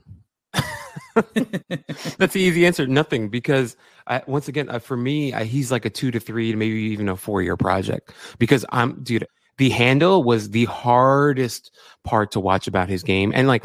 [1.15, 2.87] That's the easy answer.
[2.87, 6.55] Nothing, because I, once again, uh, for me, I, he's like a two to three,
[6.55, 8.13] maybe even a four year project.
[8.39, 9.27] Because I'm, dude,
[9.59, 13.65] the handle was the hardest part to watch about his game, and like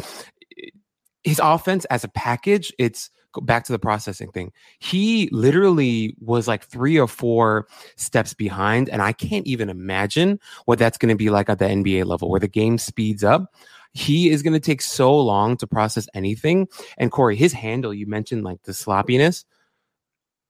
[1.23, 3.09] his offense as a package, it's
[3.41, 4.51] back to the processing thing.
[4.79, 10.79] He literally was like three or four steps behind, and I can't even imagine what
[10.79, 13.51] that's going to be like at the NBA level, where the game speeds up
[13.93, 16.67] he is going to take so long to process anything.
[16.97, 19.45] And Corey, his handle, you mentioned like the sloppiness.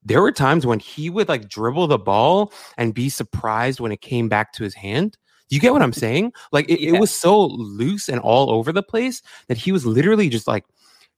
[0.02, 4.00] There were times when he would like dribble the ball and be surprised when it
[4.00, 5.16] came back to his hand.
[5.54, 6.32] You get what I'm saying?
[6.50, 6.94] Like it, yeah.
[6.94, 10.64] it was so loose and all over the place that he was literally just like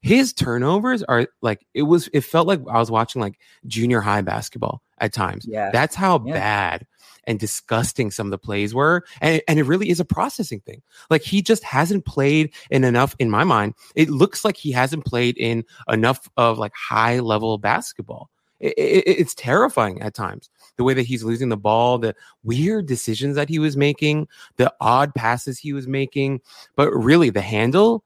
[0.02, 4.20] his turnovers are like it was it felt like I was watching like junior high
[4.20, 5.46] basketball at times.
[5.48, 5.70] Yeah.
[5.72, 6.34] That's how yeah.
[6.34, 6.86] bad
[7.26, 9.04] and disgusting some of the plays were.
[9.22, 10.82] And, and it really is a processing thing.
[11.08, 15.06] Like he just hasn't played in enough, in my mind, it looks like he hasn't
[15.06, 18.28] played in enough of like high level basketball.
[18.60, 22.86] It, it, it's terrifying at times the way that he's losing the ball, the weird
[22.86, 26.40] decisions that he was making, the odd passes he was making.
[26.76, 28.04] But really, the handle,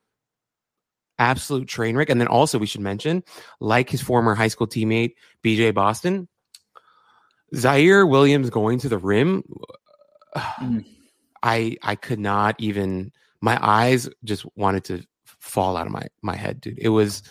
[1.19, 2.11] absolute train wreck.
[2.11, 3.23] And then also, we should mention,
[3.61, 6.29] like his former high school teammate, BJ Boston,
[7.55, 9.43] Ziaire Williams going to the rim,
[10.37, 10.85] mm.
[11.43, 16.37] I I could not even my eyes just wanted to fall out of my my
[16.37, 16.79] head, dude.
[16.79, 17.23] It was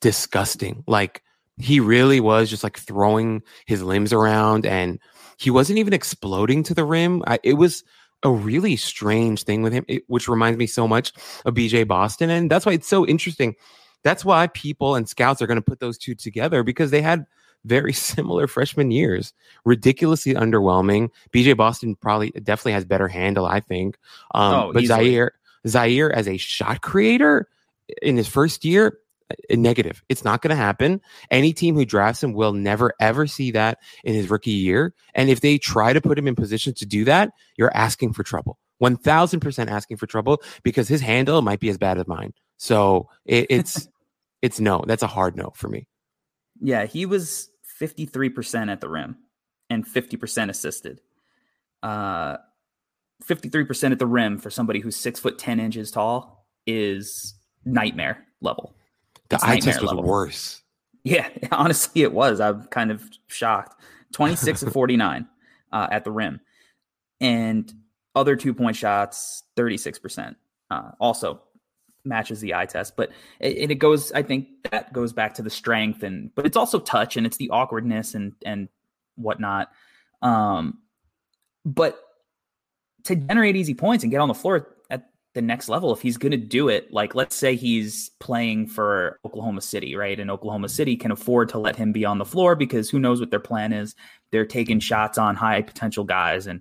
[0.00, 0.84] disgusting.
[0.86, 1.22] Like
[1.58, 4.98] he really was just like throwing his limbs around and
[5.38, 7.22] he wasn't even exploding to the rim.
[7.26, 7.84] I, it was
[8.22, 11.12] a really strange thing with him, it, which reminds me so much
[11.44, 12.30] of BJ Boston.
[12.30, 13.54] And that's why it's so interesting.
[14.04, 17.26] That's why people and scouts are going to put those two together because they had
[17.64, 19.32] very similar freshman years.
[19.64, 21.10] Ridiculously underwhelming.
[21.32, 23.96] BJ Boston probably definitely has better handle, I think.
[24.34, 25.12] Um, oh, but easily.
[25.12, 25.30] Ziaire,
[25.66, 27.48] Ziaire as a shot creator
[28.00, 28.98] in his first year,
[29.50, 30.02] negative.
[30.08, 31.00] It's not going to happen.
[31.30, 34.94] Any team who drafts him will never ever see that in his rookie year.
[35.14, 38.22] And if they try to put him in position to do that, you're asking for
[38.22, 38.58] trouble.
[38.82, 42.32] 1000% asking for trouble because his handle might be as bad as mine.
[42.56, 43.88] So it, it's
[44.42, 44.84] it's no.
[44.86, 45.86] That's a hard no for me.
[46.60, 47.48] Yeah, he was
[47.80, 49.16] 53% at the rim
[49.70, 51.00] and 50% assisted.
[51.82, 52.36] Uh,
[53.24, 58.74] 53% at the rim for somebody who's six foot 10 inches tall is nightmare level.
[59.32, 60.04] The eye test was level.
[60.04, 60.62] worse.
[61.04, 62.40] Yeah, honestly, it was.
[62.40, 63.80] I'm kind of shocked.
[64.12, 65.26] 26 of 49
[65.72, 66.40] uh, at the rim.
[67.20, 67.72] And
[68.14, 70.36] other two point shots, 36%.
[70.70, 71.40] Uh, also
[72.04, 72.96] matches the eye test.
[72.96, 76.56] But it, it goes, I think that goes back to the strength and, but it's
[76.56, 78.68] also touch and it's the awkwardness and and
[79.16, 79.70] whatnot.
[80.20, 80.78] Um,
[81.64, 81.98] but
[83.04, 84.76] to generate easy points and get on the floor
[85.34, 89.18] the next level, if he's going to do it, like let's say he's playing for
[89.24, 90.18] Oklahoma City, right?
[90.18, 90.74] And Oklahoma mm-hmm.
[90.74, 93.40] City can afford to let him be on the floor because who knows what their
[93.40, 93.94] plan is.
[94.30, 94.82] They're taking mm-hmm.
[94.82, 96.46] shots on high potential guys.
[96.46, 96.60] And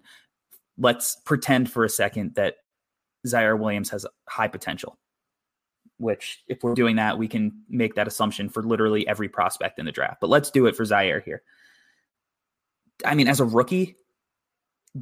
[0.77, 2.55] let's pretend for a second that
[3.27, 4.97] Ziaire Williams has high potential
[6.01, 9.85] which if we're doing that, we can make that assumption for literally every prospect in
[9.85, 10.19] the draft.
[10.19, 11.43] But let's do it for Ziaire here.
[13.05, 13.95] I mean, as a rookie,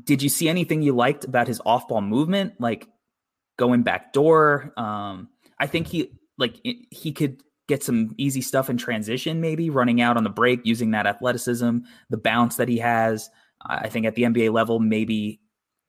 [0.03, 2.59] did you see anything you liked about his off ball movement?
[2.59, 2.87] Like
[3.59, 4.73] going back door.
[4.77, 10.01] Um, I think he like he could get some easy stuff in transition, maybe running
[10.01, 13.29] out on the break, using that athleticism, the bounce that he has.
[13.63, 15.41] I think at the NBA level, maybe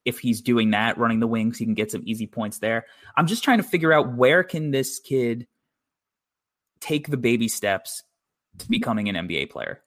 [0.04, 2.84] if he's doing that, running the wings, he can get some easy points there.
[3.16, 5.46] I'm just trying to figure out where can this kid
[6.80, 8.02] take the baby steps
[8.58, 9.82] to becoming an NBA player.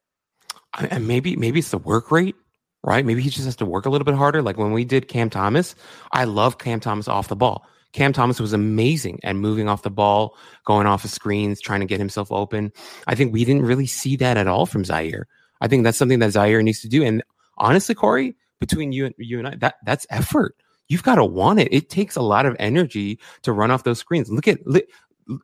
[0.90, 2.36] And maybe maybe it's the work rate,
[2.84, 3.06] right?
[3.06, 4.42] Maybe he just has to work a little bit harder.
[4.42, 5.76] Like when we did Cam Thomas,
[6.12, 7.66] I love Cam Thomas off the ball.
[7.94, 11.86] Cam Thomas was amazing at moving off the ball, going off of screens, trying to
[11.86, 12.72] get himself open.
[13.08, 15.26] I think we didn't really see that at all from Ziaire.
[15.62, 17.04] I think that's something that Ziaire needs to do.
[17.04, 17.24] And
[17.58, 20.56] honestly, Corey, between you and you and I, that that's effort.
[20.90, 21.70] You've got to want it.
[21.72, 24.30] It takes a lot of energy to run off those screens.
[24.30, 24.60] Look at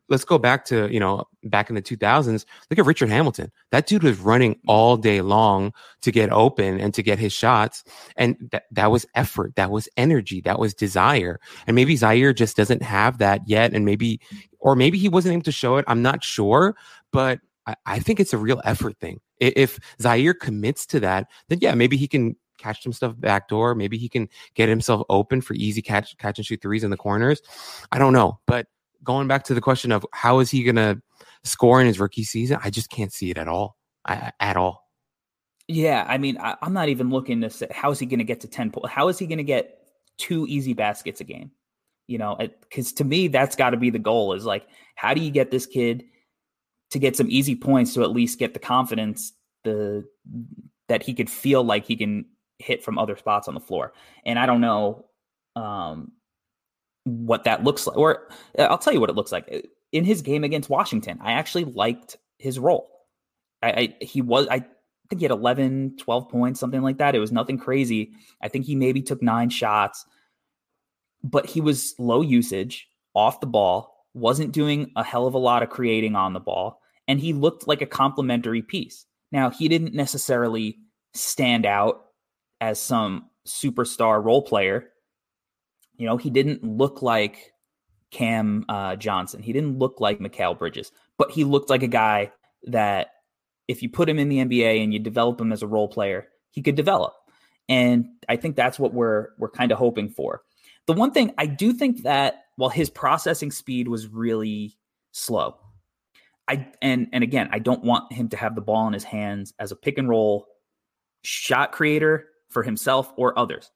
[0.08, 3.86] let's go back to you know back in the 2000s look at richard hamilton that
[3.86, 4.70] dude was running mm-hmm.
[4.70, 7.84] all day long to get open and to get his shots
[8.16, 12.56] and that, that was effort that was energy that was desire and maybe ziaire just
[12.56, 14.20] doesn't have that yet and maybe
[14.58, 16.76] or maybe he wasn't able to show it i'm not sure
[17.12, 21.58] but I, I think it's a real effort thing if ziaire commits to that then
[21.60, 23.74] yeah maybe he can catch some stuff backdoor.
[23.74, 26.96] Maybe he can get himself open for easy catch catch and shoot threes in the
[26.96, 27.40] corners.
[27.90, 28.66] I don't know, but
[29.02, 31.00] going back to the question of how is he going to
[31.44, 33.76] score in his rookie season, I just can't see it at all.
[34.06, 34.88] I, at all.
[35.68, 38.24] Yeah, I mean, I, am not even looking to say how is he going to
[38.24, 38.70] get to ten.
[38.70, 38.90] points.
[38.90, 39.80] how is he going to get
[40.20, 41.50] two easy baskets a game.
[42.06, 45.20] You know, because to me, that's got to be the goal is like, how do
[45.20, 46.04] you get this kid
[46.90, 49.32] to get some easy points to at least get the confidence
[49.62, 50.04] the
[50.88, 52.24] that he could feel like he can
[52.58, 53.92] hit from other spots on the floor.
[54.24, 55.06] And I don't know
[55.54, 56.12] um,
[57.04, 57.96] what that looks like.
[57.96, 58.28] Or
[58.58, 59.48] uh, I'll tell you what it looks like.
[59.52, 59.58] Uh,
[59.92, 62.90] in his game against Washington, I actually liked his role.
[63.62, 64.64] I, I he was I
[65.10, 67.14] think he had 11, 12 points, something like that.
[67.14, 68.12] It was nothing crazy.
[68.40, 70.06] I think he maybe took nine shots,
[71.22, 75.64] but he was low usage off the ball, wasn't doing a hell of a lot
[75.64, 79.04] of creating on the ball, and he looked like a complementary piece.
[79.32, 80.78] Now, he didn't necessarily
[81.12, 82.06] stand out
[82.60, 84.89] as some superstar role player.
[86.00, 87.52] You know, he didn't look like
[88.10, 89.42] Cam uh, Johnson.
[89.42, 92.32] He didn't look like Mikal Bridges, but he looked like a guy
[92.68, 93.08] that
[93.68, 96.28] if you put him in the NBA and you develop him as a role player,
[96.52, 97.12] he could develop.
[97.68, 100.40] And I think that's what we're we're kind of hoping for.
[100.86, 104.78] The one thing I do think that while his processing speed was really
[105.12, 105.58] slow,
[106.48, 109.52] I and and again, I don't want him to have the ball in his hands
[109.58, 110.46] as a pick and roll
[111.24, 113.70] shot creator for himself or others.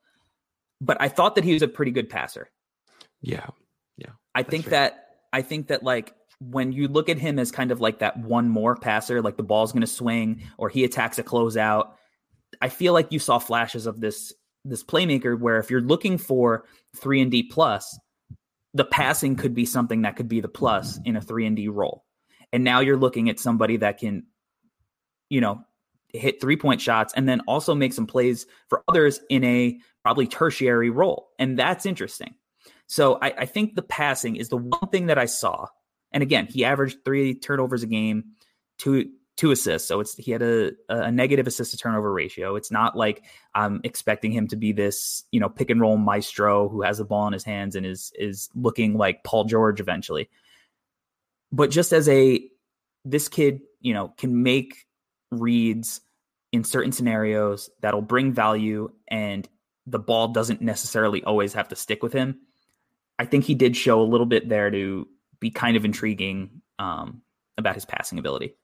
[0.81, 2.51] But I thought that he was a pretty good passer.
[3.21, 3.47] Yeah.
[3.97, 4.11] Yeah.
[4.35, 7.81] I think that I think that like when you look at him as kind of
[7.81, 11.23] like that one more passer, like the ball's going to swing or he attacks a
[11.23, 11.93] closeout,
[12.61, 14.33] I feel like you saw flashes of this
[14.65, 16.65] this playmaker where if you're looking for
[16.97, 17.99] 3 and D plus,
[18.73, 21.69] the passing could be something that could be the plus in a 3 and D
[21.69, 22.05] role.
[22.53, 24.25] And now you're looking at somebody that can
[25.31, 25.65] you know,
[26.13, 30.27] hit three point shots and then also make some plays for others in a probably
[30.27, 31.31] tertiary role.
[31.39, 32.35] And that's interesting.
[32.87, 35.69] So I, I, think the passing is the one thing that I saw.
[36.13, 38.25] And again, he averaged three turnovers a game,
[38.79, 39.89] two two assists.
[39.89, 42.55] So it's he had a, a negative assist to turnover ratio.
[42.55, 43.25] It's not like
[43.55, 47.05] I'm expecting him to be this, you know, pick and roll maestro who has the
[47.05, 50.29] ball in his hands and is is looking like Paul George eventually.
[51.51, 52.47] But just as a
[53.05, 54.87] this kid, you know, can make
[55.33, 56.01] reads
[56.53, 59.49] in certain scenarios that'll bring value and
[59.87, 62.41] the ball doesn't necessarily always have to stick with him.
[63.19, 65.07] I think he did show a little bit there to
[65.41, 67.23] be kind of intriguing um,
[67.59, 68.55] about his passing ability.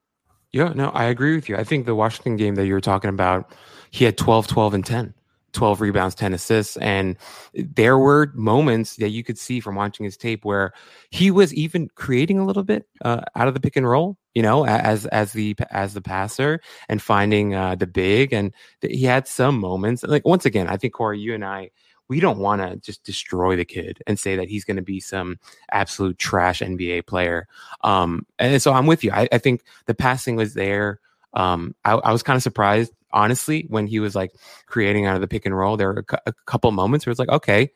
[0.52, 1.56] Yeah, no, I agree with you.
[1.56, 3.52] I think the Washington game that you were talking about,
[3.90, 5.14] he had 12, 12, and 10.
[5.52, 6.76] 12 rebounds, 10 assists.
[6.78, 7.16] And
[7.54, 10.72] there were moments that you could see from watching his tape where
[11.10, 14.42] he was even creating a little bit uh, out of the pick and roll, you
[14.42, 18.32] know, as, as the, as the passer and finding uh, the big.
[18.32, 21.70] And he had some moments like, once again, I think Corey, you and I,
[22.10, 24.98] we don't want to just destroy the kid and say that he's going to be
[24.98, 25.38] some
[25.70, 27.46] absolute trash NBA player.
[27.82, 29.12] Um, and so I'm with you.
[29.12, 30.98] I, I think the passing was there.
[31.34, 34.32] Um, I, I was kind of surprised honestly, when he was like
[34.66, 37.18] creating out of the pick and roll, there were a, a couple moments where it's
[37.18, 37.70] like, okay,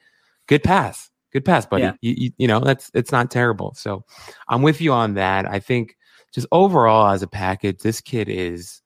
[0.46, 1.84] good pass, good pass, buddy.
[1.84, 1.92] Yeah.
[2.00, 3.74] You, you, you, know, that's it's not terrible.
[3.74, 4.04] So
[4.48, 5.50] I'm with you on that.
[5.50, 5.96] I think
[6.32, 8.82] just overall as a package, this kid is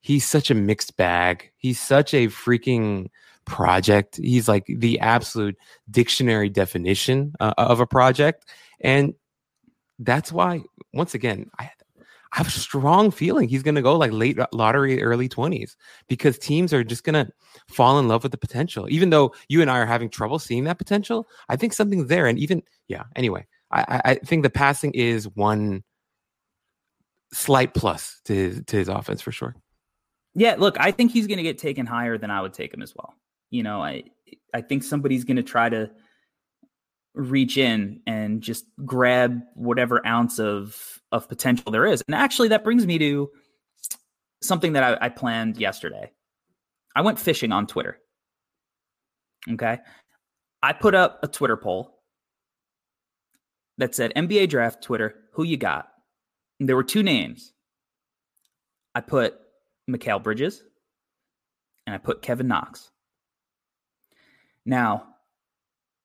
[0.00, 1.50] he's such a mixed bag.
[1.56, 3.08] He's such a freaking
[3.44, 4.16] project.
[4.16, 5.56] He's like the absolute
[5.90, 8.44] dictionary definition uh, of a project,
[8.80, 9.14] and
[9.98, 10.62] that's why
[10.92, 11.70] once again I
[12.34, 15.76] I have a strong feeling he's going to go like late uh, lottery, early 20s
[16.08, 17.32] because teams are just going to
[17.68, 18.88] fall in love with the potential.
[18.90, 22.26] Even though you and I are having trouble seeing that potential, I think something's there.
[22.26, 25.84] And even, yeah, anyway, I, I think the passing is one
[27.32, 29.54] slight plus to his, to his offense for sure.
[30.34, 32.82] Yeah, look, I think he's going to get taken higher than I would take him
[32.82, 33.14] as well.
[33.50, 34.04] You know, I
[34.52, 35.90] I think somebody's going to try to
[37.14, 42.02] reach in and just grab whatever ounce of of potential there is.
[42.08, 43.30] And actually, that brings me to
[44.42, 46.10] something that I, I planned yesterday.
[46.94, 47.98] I went fishing on Twitter.
[49.50, 49.78] Okay,
[50.62, 52.00] I put up a Twitter poll
[53.78, 55.88] that said NBA draft Twitter, who you got?
[56.58, 57.52] And there were two names.
[58.94, 59.34] I put
[59.90, 60.62] Mikal Bridges
[61.86, 62.90] and I put Kevin Knox.
[64.64, 65.08] Now,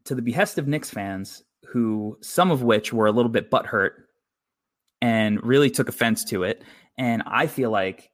[0.06, 3.92] to the behest of Knicks fans, who some of which were a little bit butthurt
[5.02, 6.64] and really took offense to it.
[6.98, 8.12] And I feel like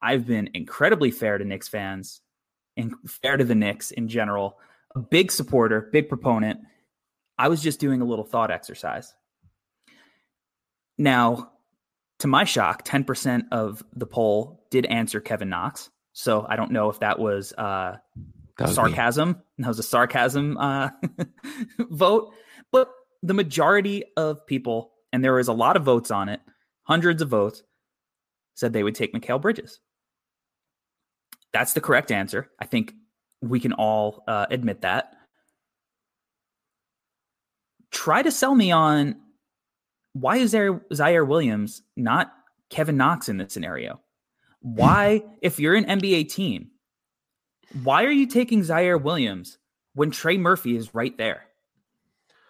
[0.00, 2.20] I've been incredibly fair to Knicks fans
[2.76, 4.58] and fair to the Knicks in general.
[4.96, 6.60] A big supporter, big proponent.
[7.38, 9.12] I was just doing a little thought exercise.
[10.96, 11.50] Now,
[12.20, 15.90] to my shock, 10% of the poll did answer Kevin Knox.
[16.12, 17.96] So I don't know if that was uh,
[18.58, 19.30] that was sarcasm.
[19.30, 19.34] Me.
[19.58, 20.90] That was a sarcasm uh,
[21.78, 22.32] vote.
[22.70, 22.88] But
[23.22, 26.40] the majority of people, and there was a lot of votes on it,
[26.82, 27.62] hundreds of votes,
[28.56, 29.78] said they would take Mikal Bridges.
[31.52, 32.50] That's the correct answer.
[32.58, 32.94] I think
[33.40, 35.14] we can all uh, admit that.
[37.92, 39.14] try to sell me on
[40.14, 42.32] why is there Ziaire Williams not
[42.68, 44.00] Kevin Knox in this scenario?
[44.62, 46.72] Why, if you're an NBA team,
[47.84, 49.58] why are you taking Ziaire Williams
[49.94, 51.44] when Trey Murphy is right there?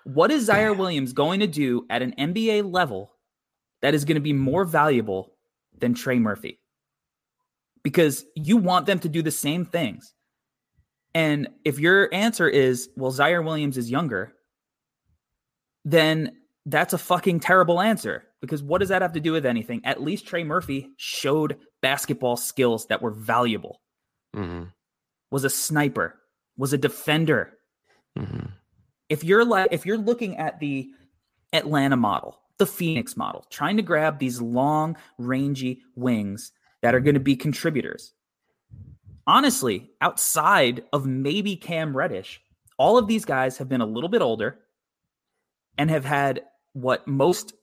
[0.05, 3.13] What is Ziaire Williams going to do at an NBA level
[3.83, 5.33] that is going to be more valuable
[5.79, 6.61] than Trey Murphy?
[7.83, 10.15] Because you want them to do the same things.
[11.15, 14.33] And if your answer is, well, Ziaire Williams is younger,
[15.85, 16.33] then
[16.67, 18.25] that's a fucking terrible answer.
[18.41, 19.81] Because what does that have to do with anything?
[19.85, 23.81] At least Trey Murphy showed basketball skills that were valuable.
[24.37, 24.65] Mm-hmm.
[25.31, 26.17] Was a sniper,
[26.57, 27.53] was a defender.
[28.19, 28.47] Mm-hmm.
[29.09, 30.91] If you're like, if you're looking at the
[31.53, 36.53] Atlanta model, the Phoenix model, trying to grab these long, rangy wings
[36.83, 38.15] that are going to be contributors,
[39.27, 42.41] honestly, outside of maybe Cam Reddish,
[42.79, 44.59] all of these guys have been a little bit older
[45.79, 46.43] and have had
[46.73, 47.55] what most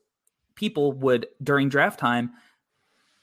[0.55, 2.31] people would during draft time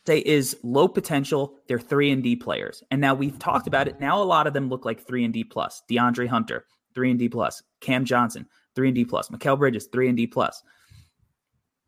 [0.06, 1.54] say is low potential.
[1.66, 2.82] They're three and D players.
[2.90, 4.00] And now we've talked about it.
[4.00, 5.82] Now a lot of them look like three and D plus.
[5.90, 6.64] DeAndre Hunter,
[6.98, 7.62] three and D plus.
[7.80, 8.44] Cam Johnson,
[8.74, 9.28] three and D plus.
[9.28, 10.64] Mikal Bridges, three and D plus.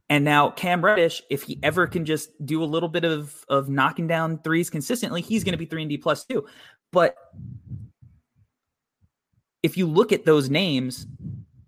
[0.09, 3.69] And now Cam Reddish, if he ever can just do a little bit of of
[3.69, 6.47] knocking down threes consistently, he's going to be three and D plus too.
[6.93, 7.17] But
[9.65, 11.09] if you look at those names,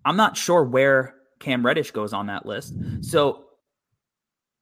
[0.05, 2.73] I'm not sure where Cam Reddish goes on that list.
[3.01, 3.43] So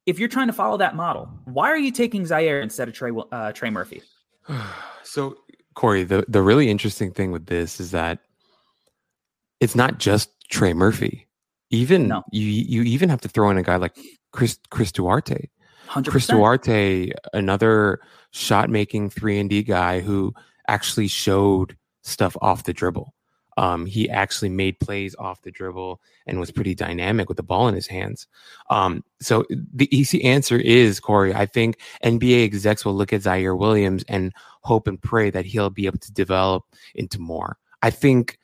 [0.08, 3.12] if you're trying to follow that model, why are you taking Ziaire instead of Trey
[3.32, 4.02] uh, Trey Murphy?
[5.04, 5.38] so
[5.76, 8.20] Corey, the the really interesting thing with this is that
[9.62, 11.28] it's not just Trey Murphy.
[11.70, 12.24] Even no.
[12.34, 13.98] you you even have to throw in a guy like
[14.34, 15.48] Chris Chris Duarte.
[15.88, 16.08] 100%.
[16.08, 18.00] Chris Duarte, another
[18.32, 20.34] shot making three and D guy who
[20.68, 23.14] actually showed stuff off the dribble.
[23.58, 27.68] Um, he actually made plays off the dribble and was pretty dynamic with the ball
[27.68, 28.26] in his hands.
[28.70, 31.34] Um, so the easy answer is Corey.
[31.34, 34.32] I think NBA execs will look at Ziaire Williams and
[34.62, 36.64] hope and pray that he'll be able to develop
[36.96, 37.58] into more.
[37.82, 38.40] I think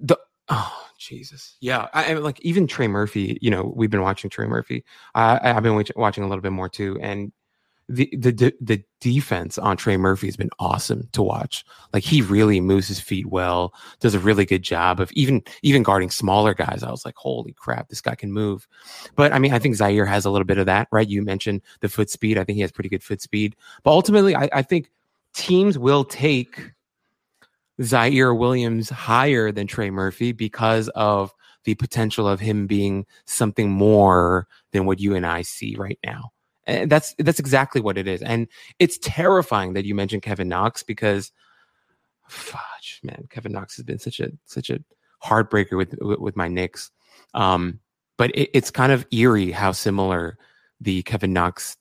[0.00, 1.56] the oh Jesus.
[1.60, 1.88] Yeah.
[1.92, 4.84] I, I like even Trey Murphy, you know, we've been watching Trey Murphy.
[5.14, 6.98] Uh, I've been watching a little bit more too.
[7.00, 7.32] And
[7.88, 11.64] the, the, the defense on Trey Murphy has been awesome to watch.
[11.92, 15.82] Like he really moves his feet well, does a really good job of even, even
[15.82, 16.84] guarding smaller guys.
[16.84, 18.68] I was like, holy crap, this guy can move.
[19.16, 21.08] But I mean, I think Ziaire has a little bit of that, right?
[21.08, 22.38] You mentioned the foot speed.
[22.38, 24.92] I think he has pretty good foot speed, but ultimately I, I think
[25.34, 26.72] teams will take
[27.80, 31.32] Ziaire Williams higher than Trey Murphy because of
[31.64, 36.32] the potential of him being something more than what you and I see right now.
[36.66, 38.22] And that's that's exactly what it is.
[38.22, 38.46] And
[38.78, 41.32] it's terrifying that you mentioned Kevin Knox because
[42.28, 44.80] fudge, man, Kevin Knox has been such a such a
[45.24, 46.90] heartbreaker with with, my Knicks.
[47.34, 47.80] Um,
[48.16, 50.38] but it, it's kind of eerie how similar
[50.80, 51.76] the Kevin Knox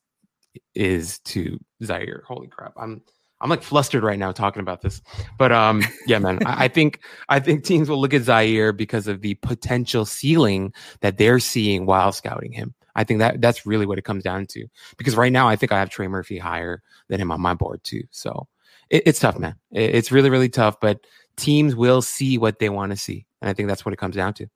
[0.74, 2.24] is to Ziaire.
[2.24, 2.74] Holy crap.
[2.78, 3.02] I'm
[3.42, 5.02] I'm like flustered right now talking about this.
[5.38, 9.22] But um, yeah, man, I, think I think teams will look at Ziaire because of
[9.22, 12.74] the potential ceiling that they're seeing while scouting him.
[12.96, 14.68] I think that that's really what it comes down to.
[14.98, 17.82] Because right now, I think I have Trey Murphy higher than him on my board
[17.84, 18.04] too.
[18.12, 18.48] So
[18.90, 19.56] it, it's tough, man.
[19.72, 20.80] It, it's really really tough.
[20.82, 21.00] But
[21.38, 24.16] teams will see what they want to see, and I think that's what it comes
[24.16, 24.48] down to.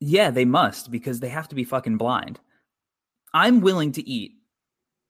[0.00, 2.40] Yeah, they must because they have to be fucking blind.
[3.34, 4.32] I'm willing to eat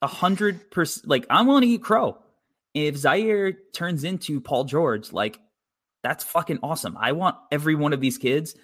[0.00, 1.08] a hundred percent.
[1.08, 2.18] Like I'm willing to eat crow
[2.74, 5.38] if Ziaire turns into Paul George, like
[6.02, 6.96] that's fucking awesome.
[6.98, 8.54] I want every one of these kids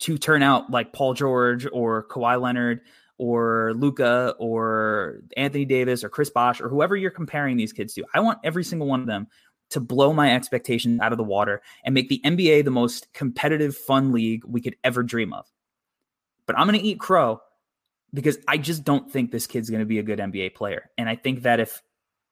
[0.00, 2.80] to turn out like Paul George or Kawhi Leonard
[3.18, 8.04] or Luka or Anthony Davis or Chris Bosh or whoever you're comparing these kids to.
[8.12, 9.28] I want every single one of them
[9.70, 13.76] to blow my expectations out of the water and make the NBA the most competitive,
[13.76, 15.46] fun league we could ever dream of.
[16.46, 17.40] But I'm going to eat crow
[18.12, 20.90] because I just don't think this kid's going to be a good NBA player.
[20.98, 21.82] And I think that if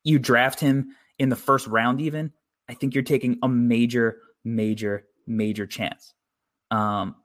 [0.04, 2.32] you draft him in the first round, even,
[2.68, 6.14] I think you're taking a major, major, major chance
[6.70, 7.16] um,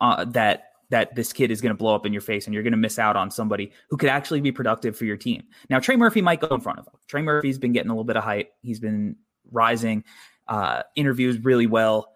[0.00, 2.62] uh, that that this kid is going to blow up in your face and you're
[2.62, 5.42] going to miss out on somebody who could actually be productive for your team.
[5.68, 6.94] Now, Trey Murphy might go in front of him.
[7.08, 8.50] Trey Murphy's been getting a little bit of hype.
[8.62, 9.16] He's been
[9.50, 10.04] rising,
[10.46, 12.10] uh, interviews really well,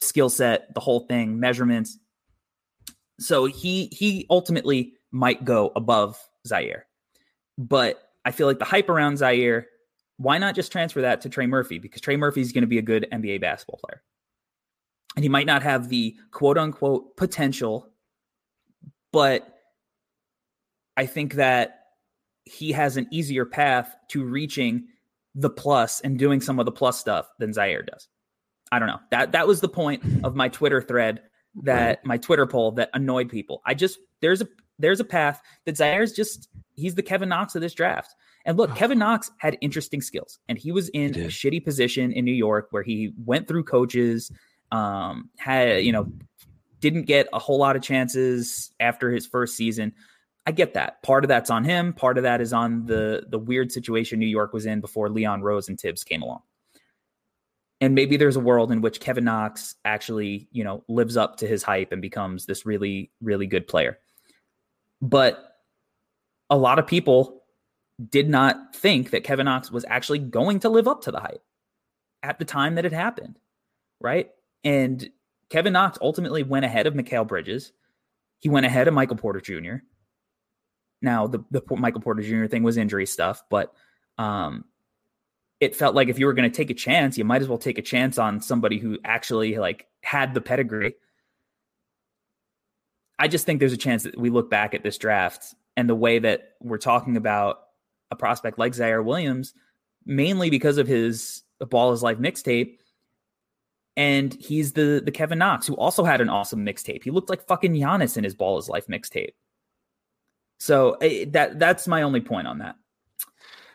[0.00, 1.98] skill set, the whole thing, measurements.
[3.18, 6.82] So he he ultimately might go above Ziaire,
[7.58, 9.64] but I feel like the hype around Ziaire
[10.16, 11.78] why not just transfer that to Trey Murphy?
[11.78, 14.02] Because Trey Murphy is going to be a good NBA basketball player.
[15.16, 17.88] And he might not have the quote unquote potential,
[19.12, 19.48] but
[20.96, 21.80] I think that
[22.44, 24.88] he has an easier path to reaching
[25.34, 28.08] the plus and doing some of the plus stuff than Ziaire does.
[28.70, 29.00] I don't know.
[29.10, 31.22] That that was the point of my Twitter thread
[31.62, 33.62] that my Twitter poll that annoyed people.
[33.64, 34.48] I just there's a
[34.78, 38.14] there's a path that Ziaire's just he's the Kevin Knox of this draft.
[38.44, 42.24] And look, Kevin Knox had interesting skills, and he was in a shitty position in
[42.24, 44.30] New York where he went through coaches,
[44.70, 46.12] um, had you know,
[46.80, 49.94] didn't get a whole lot of chances after his first season.
[50.46, 51.02] I get that.
[51.02, 51.94] Part of that's on him.
[51.94, 55.42] Part of that is on the the weird situation New York was in before Leon
[55.42, 56.42] Rose and Tibbs came along.
[57.80, 61.46] And maybe there's a world in which Kevin Knox actually, you know, lives up to
[61.46, 63.98] his hype and becomes this really, really good player.
[65.02, 65.56] But
[66.50, 67.43] a lot of people
[68.10, 71.42] did not think that Kevin Knox was actually going to live up to the hype
[72.22, 73.38] at the time that it happened,
[74.00, 74.30] right?
[74.64, 75.10] And
[75.50, 77.72] Kevin Knox ultimately went ahead of Mikal Bridges.
[78.40, 79.76] He went ahead of Michael Porter Jr.
[81.00, 82.46] Now, the, the Michael Porter Jr.
[82.46, 83.72] thing was injury stuff, but
[84.18, 84.64] um,
[85.60, 87.58] it felt like if you were going to take a chance, you might as well
[87.58, 90.94] take a chance on somebody who actually like had the pedigree.
[93.18, 95.94] I just think there's a chance that we look back at this draft and the
[95.94, 97.63] way that we're talking about
[98.10, 99.54] a prospect like Ziaire Williams,
[100.04, 102.78] mainly because of his Ball is Life mixtape.
[103.96, 107.04] And he's the the Kevin Knox who also had an awesome mixtape.
[107.04, 109.34] He looked like fucking Giannis in his Ball is Life mixtape.
[110.58, 112.76] So eh, that that's my only point on that.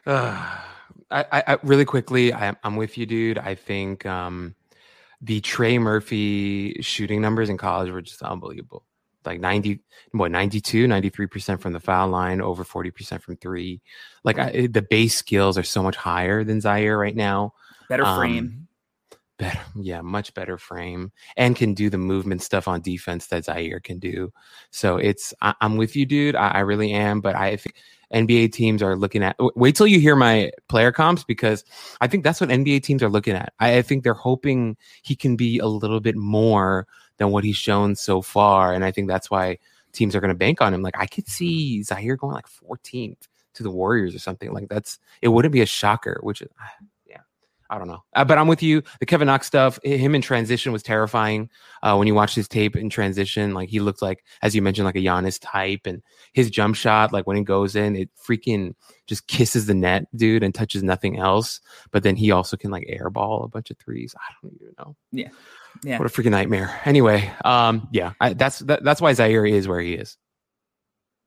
[1.12, 3.38] Uh, I, I, really quickly, I, am with you, dude.
[3.38, 4.56] I think um,
[5.22, 8.86] the Trey Murphy shooting numbers in college were just unbelievable
[9.26, 13.82] like 90 what 92 93% from the foul line over 40% from three
[14.24, 17.54] like I, the base skills are so much higher than ziaire right now
[17.90, 18.68] better frame
[19.12, 23.46] um, better yeah much better frame and can do the movement stuff on defense that
[23.46, 24.32] ziaire can do
[24.72, 27.76] so it's I, am with you dude I, I really am but i think
[28.14, 29.36] NBA teams are looking at.
[29.56, 31.64] Wait till you hear my player comps because
[32.02, 33.54] I think that's what NBA teams are looking at.
[33.60, 36.88] I, I, think they're hoping he can be a little bit more
[37.20, 38.74] than what he's shown so far.
[38.74, 39.60] And I think that's why
[39.92, 40.82] teams are going to bank on him.
[40.82, 44.52] Like I could see Ziaire going like 14th to the Warriors or something.
[44.52, 46.50] Like that's it wouldn't be a shocker, which is
[47.06, 47.22] yeah,
[47.70, 48.84] I don't know, uh, but I'm with you.
[49.00, 51.50] The Kevin Knox stuff, him in transition was terrifying.
[51.84, 54.86] Uh, when you watch his tape in transition, like he looked like, as you mentioned,
[54.86, 56.02] like a Giannis type, and
[56.34, 58.76] his jump shot, like when it goes in, it freaking
[59.08, 61.60] just kisses the net, dude, and touches nothing else.
[61.92, 64.16] But then he also can like airball a bunch of threes.
[64.18, 64.96] I don't even know.
[65.12, 65.30] Yeah,
[65.84, 65.98] yeah.
[65.98, 66.80] What a freaking nightmare.
[66.86, 70.18] Anyway, um, yeah, I, that's that, that's why Ziaire is where he is.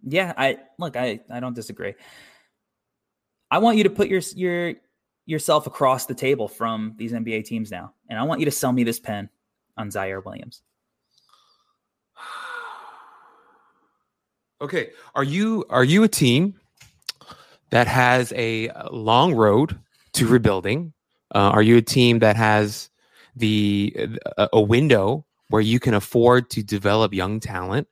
[0.02, 1.94] Yeah, I look, I I don't disagree.
[3.50, 4.74] I want you to put your your
[5.26, 7.94] yourself across the table from these NBA teams now.
[8.08, 9.28] And I want you to sell me this pen
[9.76, 10.62] on Ziaire Williams.
[14.60, 16.54] Okay, are you are you a team
[17.70, 19.76] that has a long road
[20.12, 20.92] to rebuilding?
[21.34, 22.88] Uh, are you a team that has
[23.34, 27.88] the a window where you can afford to develop young talent,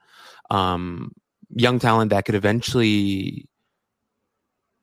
[0.51, 1.13] um,
[1.55, 3.47] young talent that could eventually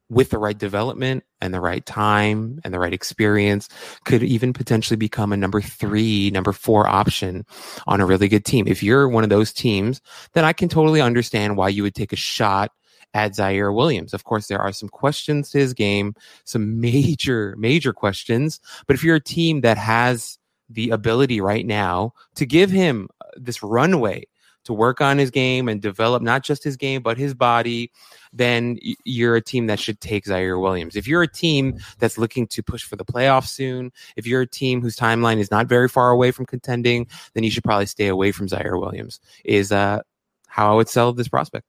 [0.09, 3.67] with the right development and the right time and the right experience
[4.05, 7.45] could even potentially become a number three, number four option
[7.87, 8.67] on a really good team.
[8.67, 10.01] If you're one of those teams,
[10.33, 12.71] then I can totally understand why you would take a shot
[13.13, 14.13] at Ziaire Williams.
[14.13, 16.13] Of course, there are some questions to his game,
[16.45, 18.59] some major, major questions.
[18.85, 20.37] But if you're a team that has
[20.70, 24.26] the ability right now to give him uh, this runway
[24.68, 27.89] to work on his game and develop not just his game but his body,
[28.34, 30.97] then you're a team that should take Ziaire Williams.
[30.97, 34.47] If you're a team that's looking to push for the playoffs soon, if you're a
[34.47, 38.07] team whose timeline is not very far away from contending, then you should probably stay
[38.07, 39.22] away from Ziaire Williams.
[39.45, 40.01] Is uh,
[40.47, 41.65] how I would sell this prospect.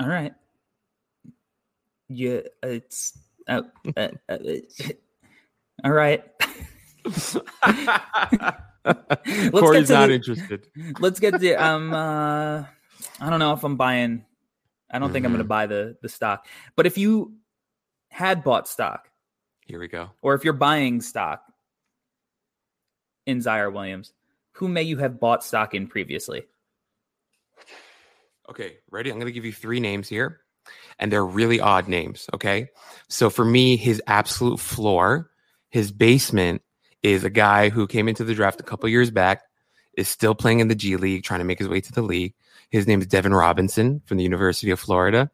[0.00, 0.34] All right.
[2.08, 3.16] Yeah, it's
[3.46, 3.62] uh,
[3.96, 4.38] uh, uh,
[5.84, 6.24] all right.
[9.52, 10.66] Corey's not the, interested.
[10.98, 12.64] Let's get the um uh
[13.20, 14.24] I don't know if I'm buying
[14.90, 15.12] I don't mm-hmm.
[15.12, 15.48] think I'm gonna mm-hmm.
[15.48, 16.46] buy the the stock.
[16.76, 17.34] But if you
[18.10, 19.08] had bought stock,
[19.66, 20.10] here we go.
[20.22, 21.42] Or if you're buying stock
[23.26, 24.12] in Ziaire Williams,
[24.52, 26.44] who may you have bought stock in previously?
[28.48, 29.10] Okay, ready?
[29.10, 30.40] I'm gonna give you three names here.
[30.98, 32.28] And they're really odd names.
[32.34, 32.68] Okay.
[33.08, 35.30] So for me, his absolute floor,
[35.70, 36.62] his basement
[37.02, 39.42] is a guy who came into the draft a couple years back,
[39.96, 42.34] is still playing in the G League, trying to make his way to the league.
[42.70, 45.30] His name is Devin Robinson from the University of Florida.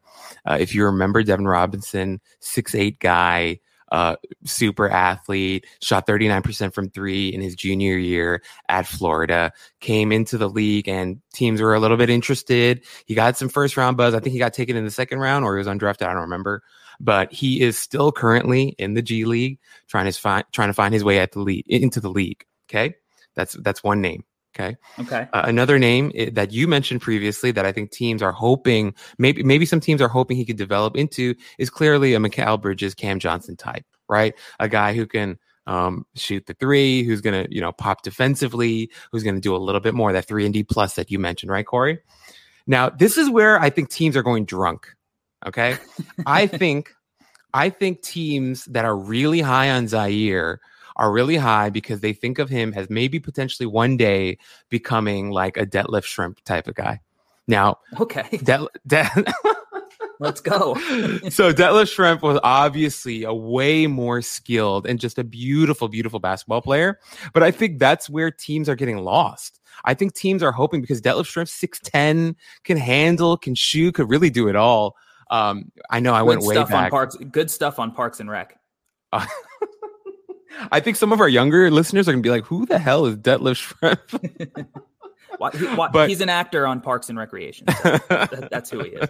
[0.47, 3.61] Uh, if you remember Devin Robinson, six eight guy,
[3.93, 10.39] uh, super athlete, shot 39% from three in his junior year at Florida, came into
[10.39, 12.85] the league and teams were a little bit interested.
[13.05, 14.15] He got some first round buzz.
[14.15, 16.07] I think he got taken in the second round or he was undrafted.
[16.07, 16.63] I don't remember
[17.01, 20.93] but he is still currently in the G League, trying to find trying to find
[20.93, 22.45] his way at the league into the league.
[22.69, 22.95] Okay,
[23.35, 24.25] that's that's one name.
[24.59, 24.77] Okay.
[24.99, 25.29] Okay.
[25.35, 29.67] Uh, another name that you mentioned previously that I think teams are hoping, maybe maybe
[29.67, 33.57] some teams are hoping he could develop into is clearly a Mikal Bridges, Cam Johnson
[33.57, 34.35] type, right?
[34.59, 38.91] A guy who can um, shoot the three, who's going to you know pop defensively,
[39.13, 41.19] who's going to do a little bit more that three and D plus that you
[41.19, 41.99] mentioned, right, Corey?
[42.67, 44.96] Now this is where I think teams are going drunk.
[45.45, 45.77] Okay,
[46.27, 46.95] I think
[47.53, 50.59] I think teams that are really high on Ziaire
[50.97, 54.39] are really high because they think of him as maybe potentially one day
[54.71, 57.01] becoming like a Detlef Schrempf type of guy.
[57.47, 58.39] Now, Okay.
[58.45, 59.11] dead, dead,
[60.19, 60.75] Let's go.
[61.29, 66.63] so Detlef Schrempf was obviously a way more skilled and just a beautiful, beautiful basketball
[66.63, 66.99] player.
[67.35, 69.61] But I think that's where teams are getting lost.
[69.85, 72.35] I think teams are hoping because Detlef Schrempf, 6'10,
[72.65, 74.97] can handle, can shoot, could really do it all.
[75.31, 76.91] Um, I know I Good went way back.
[76.91, 77.17] Parks.
[77.17, 78.59] Good stuff on Parks and Rec.
[80.73, 83.07] I think some of our younger listeners are going to be like, who the hell
[83.07, 84.67] is Detlef Schrempf?
[85.39, 87.67] Why, he- why- But- he's an actor on Parks and Recreation.
[87.69, 89.09] so that- that's who he is.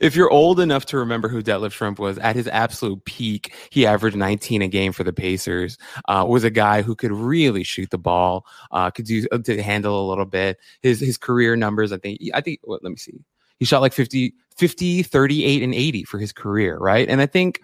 [0.00, 3.86] if you're old enough to remember who Detlef Schrempf was at his absolute peak, he
[3.86, 5.78] averaged 19 a game for the Pacers.
[6.08, 9.62] Uh, was a guy who could really shoot the ball, uh, could do uh, to
[9.62, 10.58] handle a little bit.
[10.82, 12.60] His his career numbers, I think, I think.
[12.64, 13.20] What, let me see.
[13.58, 17.08] He shot like 50, 50, 38, and 80 for his career, right?
[17.08, 17.60] And I think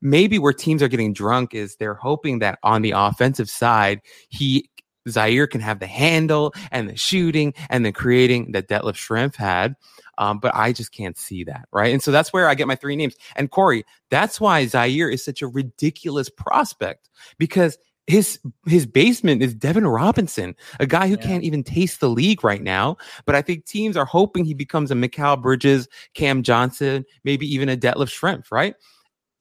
[0.00, 4.68] maybe where teams are getting drunk is they're hoping that on the offensive side, he
[5.08, 9.76] Ziaire can have the handle and the shooting and the creating that Detlef Schrempf had.
[10.18, 11.92] Um, but I just can't see that, right?
[11.92, 13.14] And so that's where I get my three names.
[13.36, 19.54] And Corey, that's why Ziaire is such a ridiculous prospect because his his basement is
[19.54, 21.26] Devin Robinson, a guy who Yeah.
[21.26, 22.96] can't even taste the league right now.
[23.24, 27.68] But I think teams are hoping he becomes a Mikal Bridges, Cam Johnson, maybe even
[27.68, 28.74] a Detlef Schrempf, right?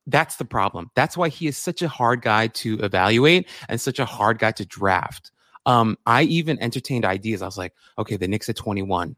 [0.08, 0.92] That's the problem.
[0.96, 4.52] That's why he is such a hard guy to evaluate and such a hard guy
[4.54, 5.32] to draft.
[5.66, 7.42] Um, I even entertained ideas.
[7.42, 9.16] I was like, okay, the Knicks at 21.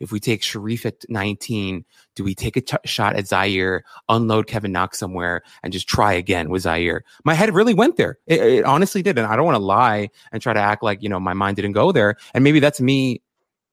[0.00, 1.84] If we take Sharife at 19,
[2.16, 6.12] do we take a t- shot at Ziaire, unload Kevin Knox somewhere, and just try
[6.12, 7.00] again with Ziaire?
[7.24, 8.18] My head really went there.
[8.26, 9.18] It, it honestly did.
[9.18, 11.56] And I don't want to lie and try to act like, you know, my mind
[11.56, 12.16] didn't go there.
[12.34, 13.22] And maybe that's me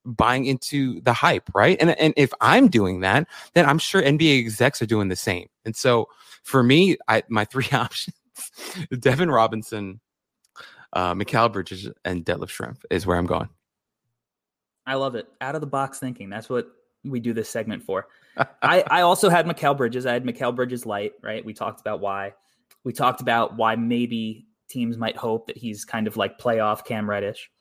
[0.05, 1.77] buying into the hype, right?
[1.79, 5.47] And, and if I'm doing that, then I'm sure NBA execs are doing the same.
[5.65, 6.07] And so
[6.43, 8.15] for me, I, my three options,
[8.99, 9.99] Devin Robinson,
[10.93, 13.49] uh, Mikal Bridges, and Detlef Schrempf is where I'm going.
[14.87, 15.27] I love it.
[15.41, 16.29] Out of the box thinking.
[16.29, 16.67] That's what
[17.03, 18.07] we do this segment for.
[18.61, 20.05] I, I also had Mikal Bridges.
[20.05, 21.43] I had Mikal Bridges light, right?
[21.43, 22.33] We talked about why.
[22.83, 27.09] We talked about why maybe teams might hope that he's kind of like playoff Cam
[27.09, 27.51] Reddish.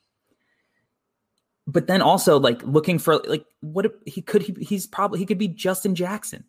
[1.67, 5.27] But then also like looking for like what if he could he, he's probably he
[5.27, 6.45] could be Justin Jackson.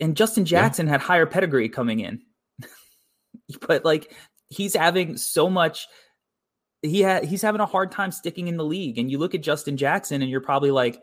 [0.00, 2.22] And Justin Jackson had higher pedigree coming in.
[3.68, 4.12] but like
[4.48, 5.86] he's having so much
[6.82, 9.42] he had he's having a hard time sticking in the league and you look at
[9.42, 11.02] Justin Jackson and you're probably like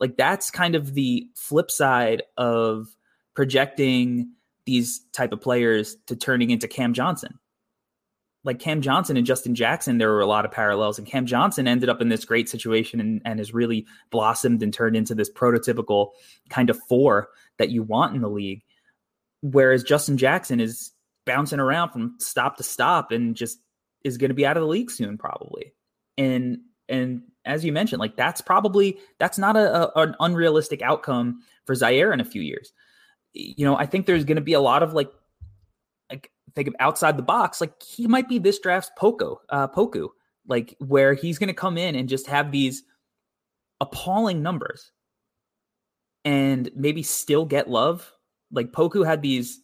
[0.00, 2.88] like that's kind of the flip side of
[3.34, 4.32] projecting
[4.66, 7.38] these type of players to turning into Cam Johnson.
[8.44, 11.66] Like Cam Johnson and Justin Jackson, there were a lot of parallels, and Cam Johnson
[11.66, 15.32] ended up in this great situation and, and has really blossomed and turned into this
[15.32, 16.10] prototypical
[16.50, 18.62] kind of four that you want in the league.
[19.40, 20.92] Whereas Justin Jackson is
[21.24, 23.58] bouncing around from stop to stop and just
[24.04, 25.72] is going to be out of the league soon, probably.
[26.16, 31.40] And and as you mentioned, like that's probably that's not a, a an unrealistic outcome
[31.64, 32.72] for Ziaire in a few years.
[33.32, 35.10] You know, I think there's going to be a lot of like
[36.10, 37.60] like think of outside the box.
[37.60, 40.08] Like he might be this draft's Poco, uh, Poku,
[40.46, 42.84] like where he's going to come in and just have these
[43.80, 44.92] appalling numbers,
[46.24, 48.12] and maybe still get love.
[48.52, 49.60] Like Poku had these.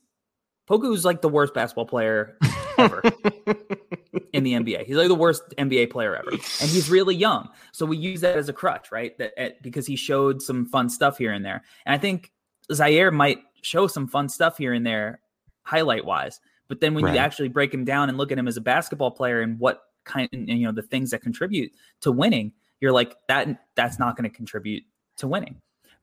[0.69, 2.39] Poku's like the worst basketball player
[2.81, 3.03] ever
[4.33, 4.87] in the NBA.
[4.87, 7.49] He's like the worst NBA player ever, and he's really young.
[7.73, 9.17] So we use that as a crutch, right?
[9.19, 12.33] That at, because he showed some fun stuff here and there, and I think
[12.71, 15.21] Ziaire might show some fun stuff here and there,
[15.63, 16.41] highlight wise.
[16.69, 17.15] But then when Right.
[17.15, 19.83] you actually break him down and look at him as a basketball player and what
[20.05, 23.49] kind, and, you know, the things that contribute to winning, you're like that.
[23.75, 24.85] That's not going to contribute
[25.17, 25.57] to winning.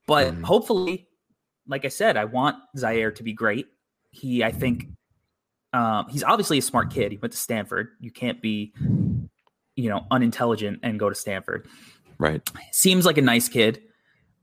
[0.05, 0.43] But Mhm.
[0.43, 1.07] hopefully,
[1.67, 3.67] like I said, I want Ziaire to be great.
[4.11, 4.89] He, I think,
[5.73, 7.11] um, he's obviously a smart kid.
[7.11, 7.89] He went to Stanford.
[7.99, 8.73] You can't be,
[9.75, 11.67] you know, unintelligent and go to Stanford.
[12.17, 12.47] Right.
[12.71, 13.81] Seems like a nice kid.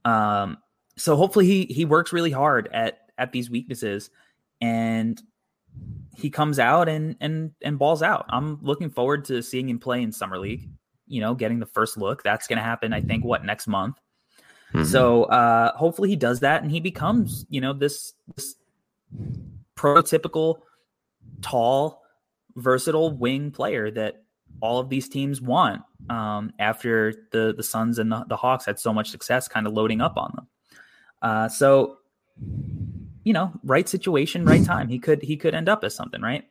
[0.05, 0.57] Um,
[0.97, 4.09] so hopefully he he works really hard at at these weaknesses,
[4.61, 5.21] and
[6.15, 8.25] he comes out and and and balls out.
[8.29, 10.69] I'm looking forward to seeing him play in summer league.
[11.07, 12.23] You know, getting the first look.
[12.23, 12.93] That's going to happen.
[12.93, 13.99] I think what next month.
[14.73, 14.85] Mhm.
[14.85, 18.55] So uh, hopefully he does that and he becomes, you know, this, this
[19.77, 20.59] prototypical
[21.41, 22.03] tall,
[22.55, 24.23] versatile wing player that
[24.61, 28.79] all of these teams want um, after the the Suns and the, the Hawks had
[28.79, 30.47] so much success, kind of loading up on them.
[31.21, 31.97] Uh, so,
[33.23, 34.89] you know, right situation, right time.
[34.89, 36.45] He could he could end up as something, right?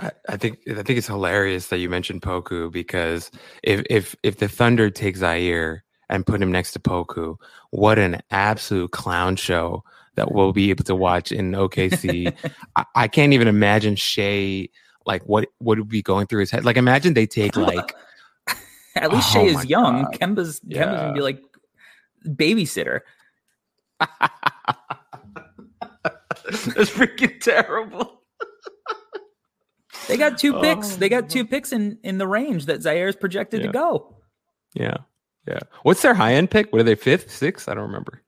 [0.00, 3.30] I, I think I think it's hilarious that you mentioned Poku because
[3.62, 7.36] if if if the Thunder takes Ziaire and put him next to Poku,
[7.70, 9.82] what an absolute clown show
[10.14, 12.34] that we'll be able to watch in OKC.
[12.76, 14.68] I, I can't even imagine Shai
[15.06, 16.64] like what what would be going through his head.
[16.64, 17.94] Like imagine they take like
[18.96, 20.02] At least Oh Shai is young.
[20.04, 20.12] God.
[20.12, 21.42] Kemba's Kemba's gonna be like
[22.26, 23.00] babysitter.
[24.00, 24.30] that's
[26.90, 28.20] freaking terrible.
[30.08, 30.94] They got two picks.
[30.94, 33.66] Oh, They got two picks in in the range that Ziaire is projected Yeah.
[33.68, 34.16] to go.
[34.74, 34.96] Yeah.
[35.46, 35.60] Yeah.
[35.82, 36.72] What's their high end pick?
[36.72, 37.68] What are they fifth, sixth?
[37.68, 38.22] I don't remember.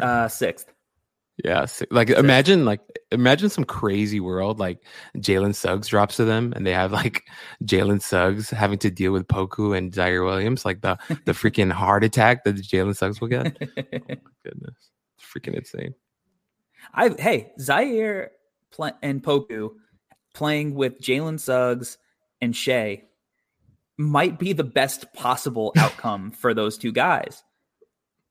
[0.00, 0.72] Uh, sixth.
[1.44, 2.80] Yeah, like imagine like
[3.12, 4.84] imagine some crazy world like
[5.16, 7.24] Jalen Suggs drops to them and they have like
[7.64, 12.04] Jalen Suggs having to deal with Poku and Ziaire Williams, like the the freaking heart
[12.04, 13.56] attack that Jalen Suggs will get.
[13.60, 13.66] Oh
[14.44, 15.94] goodness, it's freaking insane.
[16.92, 18.28] I hey Ziaire
[18.72, 19.70] pl- and Poku
[20.34, 21.96] playing with Jalen Suggs
[22.40, 23.04] and Shai
[23.96, 27.44] might be the best possible outcome for those two guys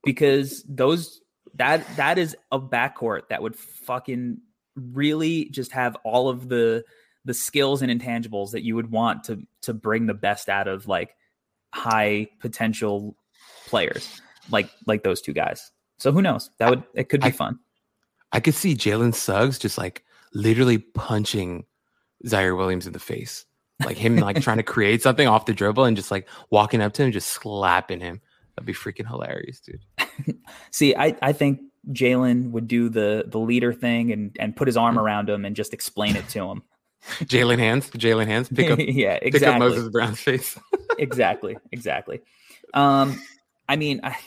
[0.04, 1.22] because those
[1.60, 4.40] that that is a backcourt that would fucking
[4.76, 6.84] really just have all of the
[7.26, 10.88] the skills and intangibles that you would want to to bring the best out of
[10.88, 11.16] like
[11.74, 13.16] high potential
[13.68, 15.72] players like like those two guys.
[15.98, 16.50] So who knows?
[16.58, 17.60] That would it could be I- fun.
[18.32, 20.04] I could see Jalen Suggs just like
[20.34, 21.66] literally punching
[22.26, 23.46] Ziaire Williams in the face,
[23.84, 26.94] like him like trying to create something off the dribble and just like walking up
[26.94, 28.22] to him, just slapping him.
[28.56, 29.82] That'd be freaking hilarious, dude.
[30.72, 31.62] See, I, I think
[31.92, 35.56] Jalen would do the the leader thing and and put his arm around him and
[35.56, 36.64] just explain it to him.
[37.24, 40.60] Jalen hands, Jalen hands, pick up, yeah, pick up exactly, Moses Brown's face.
[40.98, 42.22] exactly, exactly.
[42.74, 43.22] Um,
[43.68, 44.18] I mean, I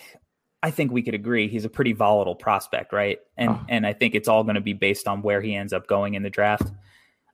[0.63, 3.19] I think we could agree he's a pretty volatile prospect, right?
[3.37, 3.61] And Oh.
[3.69, 6.15] and I think it's all going to be based on where he ends up going
[6.15, 6.71] in the draft.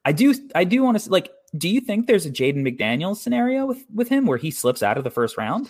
[0.05, 1.31] I do I do want to like.
[1.57, 4.99] Do you think there's a Jaden McDaniels scenario with with him where he slips out
[4.99, 5.69] of the first round?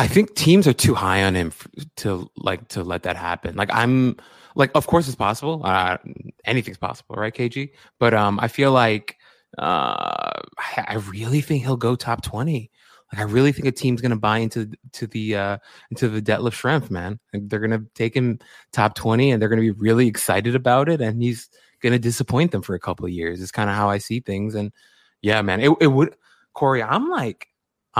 [0.00, 1.52] I think teams are too high on him
[1.96, 3.54] to like to let that happen.
[3.54, 4.16] Like I'm
[4.54, 5.60] like, of course it's possible.
[5.62, 5.98] Uh,
[6.46, 7.72] anything's possible, right, KG?
[7.98, 9.18] But um, I feel like
[9.58, 10.32] uh,
[10.78, 12.70] I really think he'll go top twenty.
[13.12, 15.58] Like I really think a team's gonna buy into to the uh
[15.90, 17.20] into the Detlef Schrempf, man.
[17.34, 18.38] Like, they're gonna take him
[18.72, 21.50] top twenty, and they're gonna be really excited about it, and he's
[21.82, 23.42] gonna disappoint them for a couple of years.
[23.42, 24.72] It's kind of how I see things, and
[25.20, 26.16] yeah, man, it it would.
[26.54, 27.49] Corey, I'm like,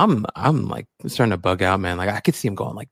[0.00, 1.98] I'm I'm like starting to bug out, man.
[1.98, 2.88] Like I could see him going like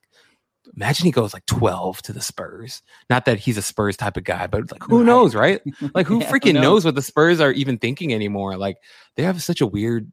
[0.75, 2.81] imagine he goes like 12 to the Spurs.
[3.09, 5.61] Not that he's a Spurs type of guy, but like who knows, right?
[5.95, 6.61] Like who Yeah, who freaking knows?
[6.63, 8.57] knows what the Spurs are even thinking anymore?
[8.57, 8.77] Like
[9.15, 10.11] they have such a weird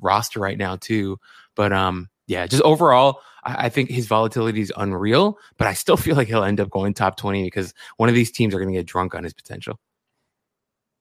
[0.00, 1.18] roster right now too.
[1.54, 5.96] But um yeah, just overall, I, I think his volatility is unreal, but I still
[6.04, 8.72] feel like he'll end up going top 20 because one of these teams are gonna
[8.72, 9.78] get drunk on his potential.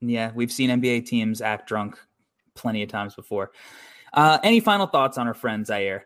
[0.02, 1.98] Yeah, we've seen NBA teams act drunk
[2.56, 3.52] plenty of times before.
[4.18, 6.02] Uh, any final thoughts on our friend Ziaire?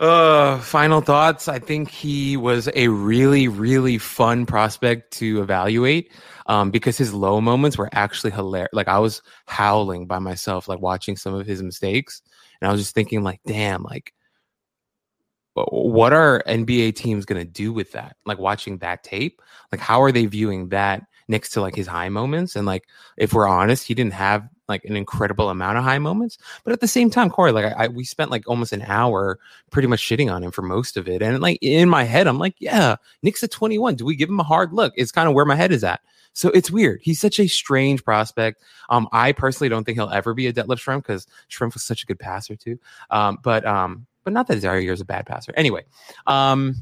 [0.00, 1.46] Uh, final thoughts.
[1.46, 6.10] I think he was a really, really fun prospect to evaluate
[6.46, 8.70] um, because his low moments were actually hilarious.
[8.72, 12.22] Like I was howling by myself, like watching some of his mistakes,
[12.62, 14.14] and I was just thinking, like, damn, like,
[15.52, 18.16] what are NBA teams gonna do with that?
[18.24, 22.08] Like watching that tape, like, how are they viewing that next to like his high
[22.08, 22.56] moments?
[22.56, 22.88] And like,
[23.18, 26.80] if we're honest, he didn't have like an incredible amount of high moments, but at
[26.80, 29.38] the same time, Corey, like, I, I we spent like almost an hour
[29.70, 31.22] pretty much shitting on him for most of it.
[31.22, 33.96] And like in my head, I'm like, yeah, Knicks at 21.
[33.96, 34.92] Do we give him a hard look?
[34.96, 36.00] It's kind of where my head is at.
[36.34, 37.00] So it's weird.
[37.02, 38.60] He's such a strange prospect.
[38.90, 42.02] Um, I personally don't think he'll ever be a Detlef Schrempf because Schrempf was such
[42.02, 42.78] a good passer too.
[43.10, 45.52] Um, but um, but not that Ziaire is a bad passer.
[45.56, 45.84] Anyway,
[46.26, 46.74] um,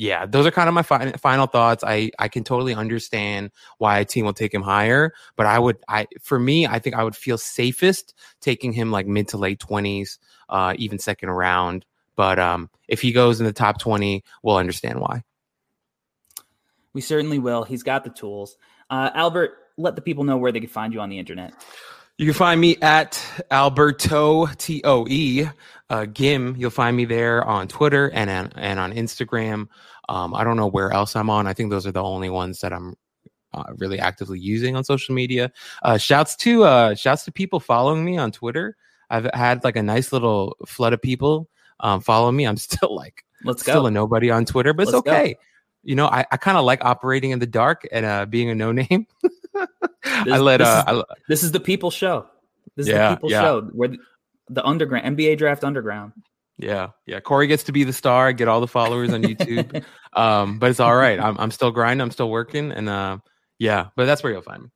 [0.00, 1.84] yeah, those are kind of my fi- final thoughts.
[1.86, 5.76] I I can totally understand why a team will take him higher, but I would
[5.88, 9.60] I for me, I think I would feel safest taking him like mid to late
[9.60, 10.16] 20s,
[10.48, 11.84] uh, even second round.
[12.16, 15.22] But um, if he goes in the top 20, we'll understand why.
[16.94, 17.64] We certainly will.
[17.64, 18.56] He's got the tools.
[18.88, 21.52] Uh, Albert, let the people know where they can find you on the internet.
[22.20, 23.18] You can find me at
[23.50, 25.46] Alberto T O E
[25.88, 26.54] uh, Gim.
[26.58, 29.68] You'll find me there on Twitter and on, and on Instagram.
[30.06, 31.46] Um, I don't know where else I'm on.
[31.46, 32.94] I think those are the only ones that I'm
[33.54, 35.50] uh, really actively using on social media.
[35.82, 38.76] Uh, shouts to uh, shouts to people following me on Twitter.
[39.08, 41.48] I've had like a nice little flood of people
[41.80, 42.46] um, follow me.
[42.46, 43.86] I'm still like Let's still go.
[43.86, 45.10] a nobody on Twitter, but it's Let's go.
[45.10, 45.36] okay.
[45.84, 48.54] You know, I, I kind of like operating in the dark and uh, being a
[48.54, 49.06] no name.
[50.04, 52.26] I This- let this uh, is- I, This is the people show.
[52.76, 53.42] This is the people yeah.
[53.42, 53.98] show where the,
[54.48, 56.12] the underground NBA draft underground.
[56.58, 57.20] Yeah, yeah.
[57.20, 59.82] Corey gets to be the star, get all the followers on YouTube.
[60.12, 61.18] um, but it's all right.
[61.18, 62.02] I'm I'm still grinding.
[62.02, 63.18] I'm still working, and uh,
[63.58, 63.88] yeah.
[63.96, 64.68] But that's where you'll find me.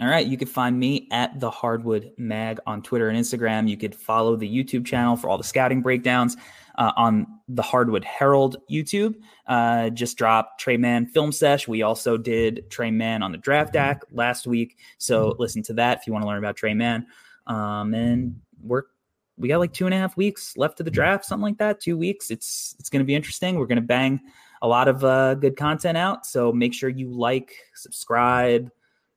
[0.00, 0.26] All right.
[0.26, 3.68] You can find me at the Hardwood Mag on Twitter and Instagram.
[3.68, 6.36] You could follow the YouTube channel for all the scouting breakdowns
[6.76, 9.14] uh, on the Hardwood Herald YouTube.
[9.46, 11.68] Uh, just dropped Tre Mann Film Sesh.
[11.68, 14.78] We also did Tre Mann on the Draft Act last week.
[14.98, 17.06] So listen to that if you want to learn about Tre Mann.
[17.46, 18.84] Um, and we're
[19.38, 21.80] we got like two and a half weeks left to the draft, something like that.
[21.80, 22.30] Two weeks.
[22.30, 23.58] It's it's going to be interesting.
[23.58, 24.20] We're going to bang
[24.60, 26.24] a lot of uh, good content out.
[26.24, 28.70] So make sure you like, subscribe,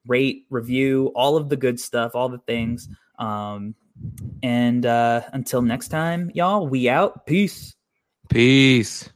[0.07, 2.89] rate, review, all of the good stuff, all the things.
[3.19, 3.75] Um,
[4.43, 7.25] and uh, until next time, y'all, we out.
[7.25, 7.75] Peace.
[8.29, 9.09] Peace.